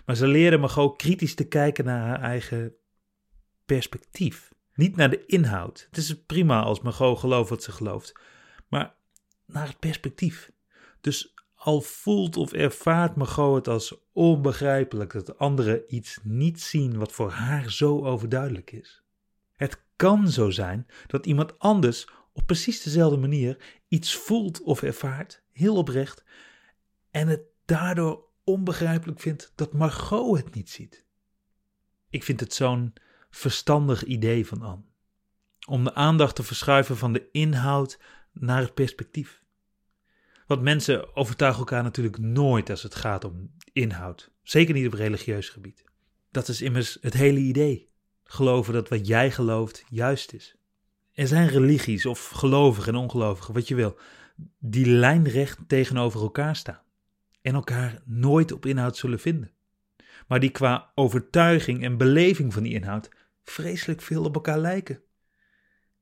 Maar 0.05 0.15
ze 0.15 0.27
leerde 0.27 0.57
Margot 0.57 0.97
kritisch 0.97 1.35
te 1.35 1.47
kijken 1.47 1.85
naar 1.85 2.07
haar 2.07 2.21
eigen 2.21 2.75
perspectief. 3.65 4.53
Niet 4.73 4.95
naar 4.95 5.09
de 5.09 5.25
inhoud. 5.25 5.85
Het 5.89 5.97
is 5.97 6.23
prima 6.25 6.61
als 6.61 6.81
Margot 6.81 7.19
gelooft 7.19 7.49
wat 7.49 7.63
ze 7.63 7.71
gelooft, 7.71 8.19
maar 8.67 8.95
naar 9.45 9.67
het 9.67 9.79
perspectief. 9.79 10.51
Dus 11.01 11.33
al 11.55 11.81
voelt 11.81 12.37
of 12.37 12.53
ervaart 12.53 13.15
Margot 13.15 13.55
het 13.55 13.67
als 13.67 13.95
onbegrijpelijk 14.13 15.13
dat 15.13 15.37
anderen 15.37 15.95
iets 15.95 16.19
niet 16.23 16.61
zien 16.61 16.97
wat 16.97 17.11
voor 17.11 17.29
haar 17.29 17.71
zo 17.71 18.05
overduidelijk 18.05 18.71
is. 18.71 19.03
Het 19.55 19.83
kan 19.95 20.29
zo 20.29 20.49
zijn 20.49 20.87
dat 21.07 21.25
iemand 21.25 21.59
anders 21.59 22.07
op 22.33 22.45
precies 22.45 22.83
dezelfde 22.83 23.17
manier 23.17 23.81
iets 23.87 24.15
voelt 24.15 24.61
of 24.61 24.81
ervaart, 24.81 25.43
heel 25.51 25.75
oprecht, 25.75 26.23
en 27.15 27.27
het 27.27 27.41
daardoor 27.65 28.23
onbegrijpelijk 28.43 29.19
vindt 29.19 29.51
dat 29.55 29.73
Margot 29.73 30.37
het 30.37 30.53
niet 30.53 30.69
ziet. 30.69 31.05
Ik 32.09 32.23
vind 32.23 32.39
het 32.39 32.53
zo'n 32.53 32.93
verstandig 33.29 34.03
idee 34.03 34.47
van 34.47 34.61
Anne. 34.61 34.83
Om 35.67 35.83
de 35.83 35.93
aandacht 35.93 36.35
te 36.35 36.43
verschuiven 36.43 36.97
van 36.97 37.13
de 37.13 37.29
inhoud 37.31 37.99
naar 38.31 38.61
het 38.61 38.73
perspectief. 38.73 39.43
Want 40.47 40.61
mensen 40.61 41.15
overtuigen 41.15 41.59
elkaar 41.59 41.83
natuurlijk 41.83 42.17
nooit 42.17 42.69
als 42.69 42.83
het 42.83 42.95
gaat 42.95 43.23
om 43.23 43.51
inhoud. 43.73 44.31
Zeker 44.43 44.73
niet 44.73 44.87
op 44.87 44.93
religieus 44.93 45.49
gebied. 45.49 45.83
Dat 46.31 46.47
is 46.47 46.61
immers 46.61 46.97
het 47.01 47.13
hele 47.13 47.39
idee. 47.39 47.89
Geloven 48.23 48.73
dat 48.73 48.89
wat 48.89 49.07
jij 49.07 49.31
gelooft 49.31 49.83
juist 49.89 50.33
is. 50.33 50.55
Er 51.13 51.27
zijn 51.27 51.47
religies 51.47 52.05
of 52.05 52.29
gelovigen 52.29 52.93
en 52.93 52.99
ongelovigen, 52.99 53.53
wat 53.53 53.67
je 53.67 53.75
wil, 53.75 53.97
die 54.59 54.87
lijnrecht 54.87 55.59
tegenover 55.67 56.21
elkaar 56.21 56.55
staan. 56.55 56.83
En 57.45 57.53
elkaar 57.53 58.01
nooit 58.05 58.51
op 58.51 58.65
inhoud 58.65 58.97
zullen 58.97 59.19
vinden. 59.19 59.51
Maar 60.27 60.39
die 60.39 60.49
qua 60.49 60.91
overtuiging 60.95 61.83
en 61.83 61.97
beleving 61.97 62.53
van 62.53 62.63
die 62.63 62.73
inhoud 62.73 63.09
vreselijk 63.43 64.01
veel 64.01 64.23
op 64.23 64.35
elkaar 64.35 64.59
lijken. 64.59 65.01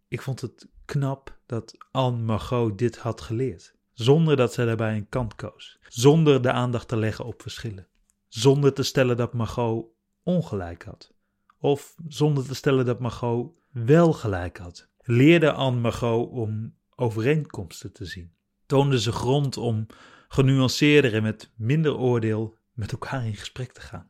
Ik 0.08 0.22
vond 0.22 0.42
het 0.42 0.68
knap 0.86 1.40
dat 1.46 1.78
Anne 1.92 2.24
Margot 2.24 2.78
dit 2.78 2.98
had 2.98 3.22
geleerd 3.22 3.76
zonder 3.94 4.36
dat 4.36 4.54
zij 4.54 4.66
daarbij 4.66 4.96
een 4.96 5.10
kant 5.10 5.36
koos, 5.36 5.80
zonder 5.88 6.42
de 6.42 6.52
aandacht 6.52 6.88
te 6.88 6.98
leggen 6.98 7.26
op 7.26 7.42
verschillen, 7.42 7.88
zonder 8.28 8.74
te 8.74 8.84
stellen 8.84 9.18
dat 9.18 9.34
Margot 9.34 9.86
ongelijk 10.24 10.84
had, 10.84 11.14
of 11.60 11.96
zonder 12.08 12.46
te 12.46 12.56
stellen 12.56 12.86
dat 12.86 13.00
Margot 13.00 13.54
wel 13.72 14.14
gelijk 14.14 14.58
had. 14.58 14.90
Leerde 14.98 15.52
Anne 15.52 15.80
Margot 15.80 16.30
om 16.30 16.76
overeenkomsten 16.96 17.94
te 17.94 18.06
zien, 18.06 18.34
toonde 18.66 19.00
ze 19.00 19.12
grond 19.12 19.58
om 19.58 19.86
genuanceerder 20.34 21.14
en 21.14 21.24
met 21.24 21.52
minder 21.56 21.98
oordeel 21.98 22.58
met 22.72 22.92
elkaar 22.92 23.26
in 23.26 23.36
gesprek 23.36 23.72
te 23.72 23.82
gaan. 23.82 24.10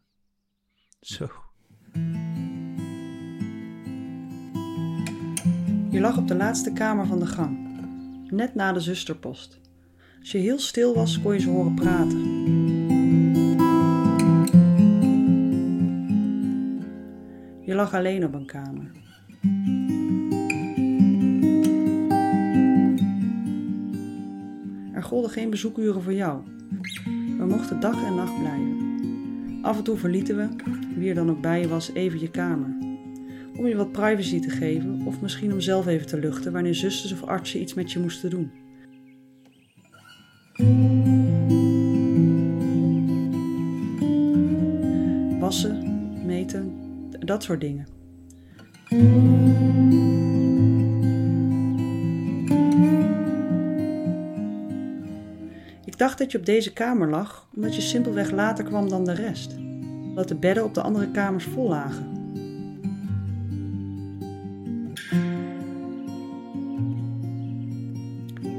Zo. 0.99 1.29
Je 5.89 5.99
lag 5.99 6.17
op 6.17 6.27
de 6.27 6.35
laatste 6.35 6.73
kamer 6.73 7.05
van 7.05 7.19
de 7.19 7.25
gang, 7.25 7.77
net 8.29 8.55
na 8.55 8.71
de 8.71 8.79
zusterpost. 8.79 9.59
Als 10.19 10.31
je 10.31 10.37
heel 10.37 10.59
stil 10.59 10.93
was, 10.93 11.21
kon 11.21 11.33
je 11.33 11.39
ze 11.39 11.49
horen 11.49 11.75
praten. 11.75 12.21
Je 17.65 17.73
lag 17.73 17.93
alleen 17.93 18.25
op 18.25 18.33
een 18.33 18.45
kamer. 18.45 18.91
Er 25.03 25.09
golden 25.09 25.31
geen 25.31 25.49
bezoekuren 25.49 26.01
voor 26.01 26.13
jou. 26.13 26.41
We 27.37 27.45
mochten 27.45 27.79
dag 27.79 28.03
en 28.03 28.15
nacht 28.15 28.39
blijven. 28.39 28.99
Af 29.61 29.77
en 29.77 29.83
toe 29.83 29.97
verlieten 29.97 30.35
we, 30.35 30.47
wie 30.95 31.09
er 31.09 31.15
dan 31.15 31.29
ook 31.29 31.41
bij 31.41 31.61
je 31.61 31.67
was, 31.67 31.93
even 31.93 32.19
je 32.19 32.29
kamer. 32.29 32.75
Om 33.57 33.67
je 33.67 33.75
wat 33.75 33.91
privacy 33.91 34.39
te 34.39 34.49
geven 34.49 35.05
of 35.05 35.21
misschien 35.21 35.53
om 35.53 35.61
zelf 35.61 35.87
even 35.87 36.07
te 36.07 36.19
luchten 36.19 36.51
wanneer 36.51 36.75
zusters 36.75 37.11
of 37.13 37.23
artsen 37.23 37.61
iets 37.61 37.73
met 37.73 37.91
je 37.91 37.99
moesten 37.99 38.29
doen. 38.29 38.51
Wassen, 45.39 45.83
meten, 46.25 46.73
dat 47.19 47.43
soort 47.43 47.61
dingen. 47.61 47.87
Dacht 56.03 56.17
dat 56.17 56.31
je 56.31 56.37
op 56.37 56.45
deze 56.45 56.73
kamer 56.73 57.09
lag 57.09 57.47
omdat 57.55 57.75
je 57.75 57.81
simpelweg 57.81 58.31
later 58.31 58.63
kwam 58.63 58.89
dan 58.89 59.05
de 59.05 59.13
rest. 59.13 59.55
Dat 60.15 60.27
de 60.27 60.35
bedden 60.35 60.63
op 60.63 60.73
de 60.73 60.81
andere 60.81 61.11
kamers 61.11 61.43
vol 61.43 61.69
lagen. 61.69 62.11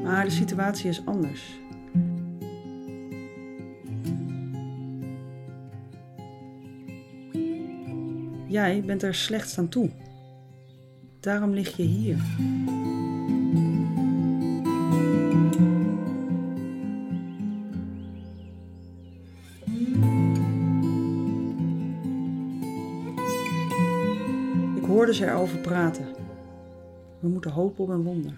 Maar 0.03 0.25
de 0.25 0.31
situatie 0.31 0.89
is 0.89 1.07
anders. 1.07 1.61
Jij 8.47 8.83
bent 8.87 9.03
er 9.03 9.15
slechts 9.15 9.59
aan 9.59 9.69
toe. 9.69 9.91
Daarom 11.21 11.51
lig 11.51 11.77
je 11.77 11.83
hier. 11.83 12.17
Ze 25.15 25.27
erover 25.27 25.59
praten. 25.59 26.07
We 27.21 27.29
moeten 27.29 27.51
hopen 27.51 27.85
op 27.85 27.91
een 27.91 28.03
wonder. 28.03 28.33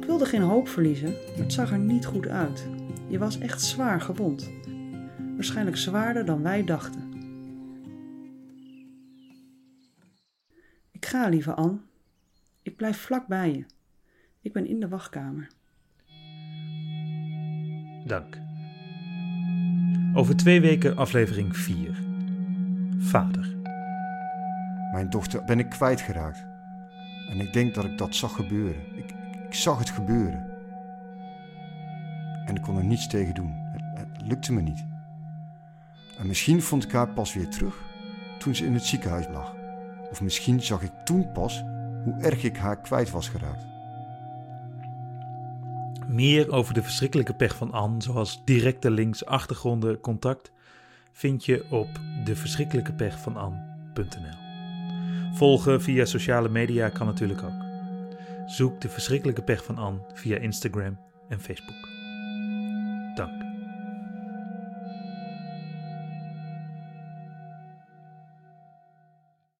Ik 0.00 0.04
wilde 0.04 0.24
geen 0.24 0.42
hoop 0.42 0.68
verliezen, 0.68 1.10
maar 1.10 1.42
het 1.42 1.52
zag 1.52 1.72
er 1.72 1.78
niet 1.78 2.06
goed 2.06 2.28
uit. 2.28 2.66
Je 3.08 3.18
was 3.18 3.38
echt 3.38 3.62
zwaar 3.62 4.00
gewond. 4.00 4.50
Waarschijnlijk 5.34 5.76
zwaarder 5.76 6.24
dan 6.24 6.42
wij 6.42 6.64
dachten. 6.64 7.10
Ik 10.90 11.06
ga, 11.06 11.28
lieve 11.28 11.54
Anne. 11.54 11.78
Blijf 12.82 13.00
vlak 13.00 13.26
bij 13.26 13.52
je. 13.52 13.64
Ik 14.40 14.52
ben 14.52 14.66
in 14.66 14.80
de 14.80 14.88
wachtkamer. 14.88 15.48
Dank. 18.06 18.38
Over 20.14 20.36
twee 20.36 20.60
weken 20.60 20.96
aflevering 20.96 21.56
4. 21.56 22.02
Vader. 22.98 23.56
Mijn 24.92 25.10
dochter 25.10 25.44
ben 25.44 25.58
ik 25.58 25.68
kwijtgeraakt. 25.68 26.44
En 27.30 27.40
ik 27.40 27.52
denk 27.52 27.74
dat 27.74 27.84
ik 27.84 27.98
dat 27.98 28.14
zag 28.14 28.34
gebeuren. 28.34 28.96
Ik, 28.96 29.10
ik, 29.10 29.36
ik 29.46 29.54
zag 29.54 29.78
het 29.78 29.90
gebeuren. 29.90 30.50
En 32.46 32.54
ik 32.54 32.62
kon 32.62 32.76
er 32.76 32.84
niets 32.84 33.06
tegen 33.06 33.34
doen. 33.34 33.52
Het, 33.54 33.82
het 33.94 34.26
lukte 34.26 34.52
me 34.52 34.60
niet. 34.60 34.84
En 36.18 36.26
misschien 36.26 36.62
vond 36.62 36.84
ik 36.84 36.92
haar 36.92 37.08
pas 37.08 37.34
weer 37.34 37.48
terug 37.48 37.82
toen 38.38 38.54
ze 38.54 38.64
in 38.64 38.74
het 38.74 38.84
ziekenhuis 38.84 39.28
lag. 39.28 39.54
Of 40.10 40.20
misschien 40.20 40.62
zag 40.62 40.82
ik 40.82 40.92
toen 41.04 41.32
pas 41.32 41.64
hoe 42.04 42.20
erg 42.20 42.42
ik 42.42 42.56
haar 42.56 42.80
kwijt 42.80 43.10
was 43.10 43.28
geraakt. 43.28 43.66
Meer 46.08 46.52
over 46.52 46.74
de 46.74 46.82
verschrikkelijke 46.82 47.34
pech 47.34 47.56
van 47.56 47.72
Anne, 47.72 48.02
zoals 48.02 48.44
directe 48.44 48.90
links, 48.90 49.24
achtergronden, 49.24 50.00
contact, 50.00 50.52
vind 51.12 51.44
je 51.44 51.64
op 51.70 51.88
deverschrikkelijkepechvananne.nl. 52.24 54.40
Volgen 55.32 55.82
via 55.82 56.04
sociale 56.04 56.48
media 56.48 56.88
kan 56.88 57.06
natuurlijk 57.06 57.42
ook. 57.42 57.62
Zoek 58.46 58.80
de 58.80 58.88
verschrikkelijke 58.88 59.42
pech 59.42 59.64
van 59.64 59.78
Anne 59.78 59.98
via 60.12 60.36
Instagram 60.36 60.98
en 61.28 61.40
Facebook. 61.40 61.88
Dank. 63.14 63.51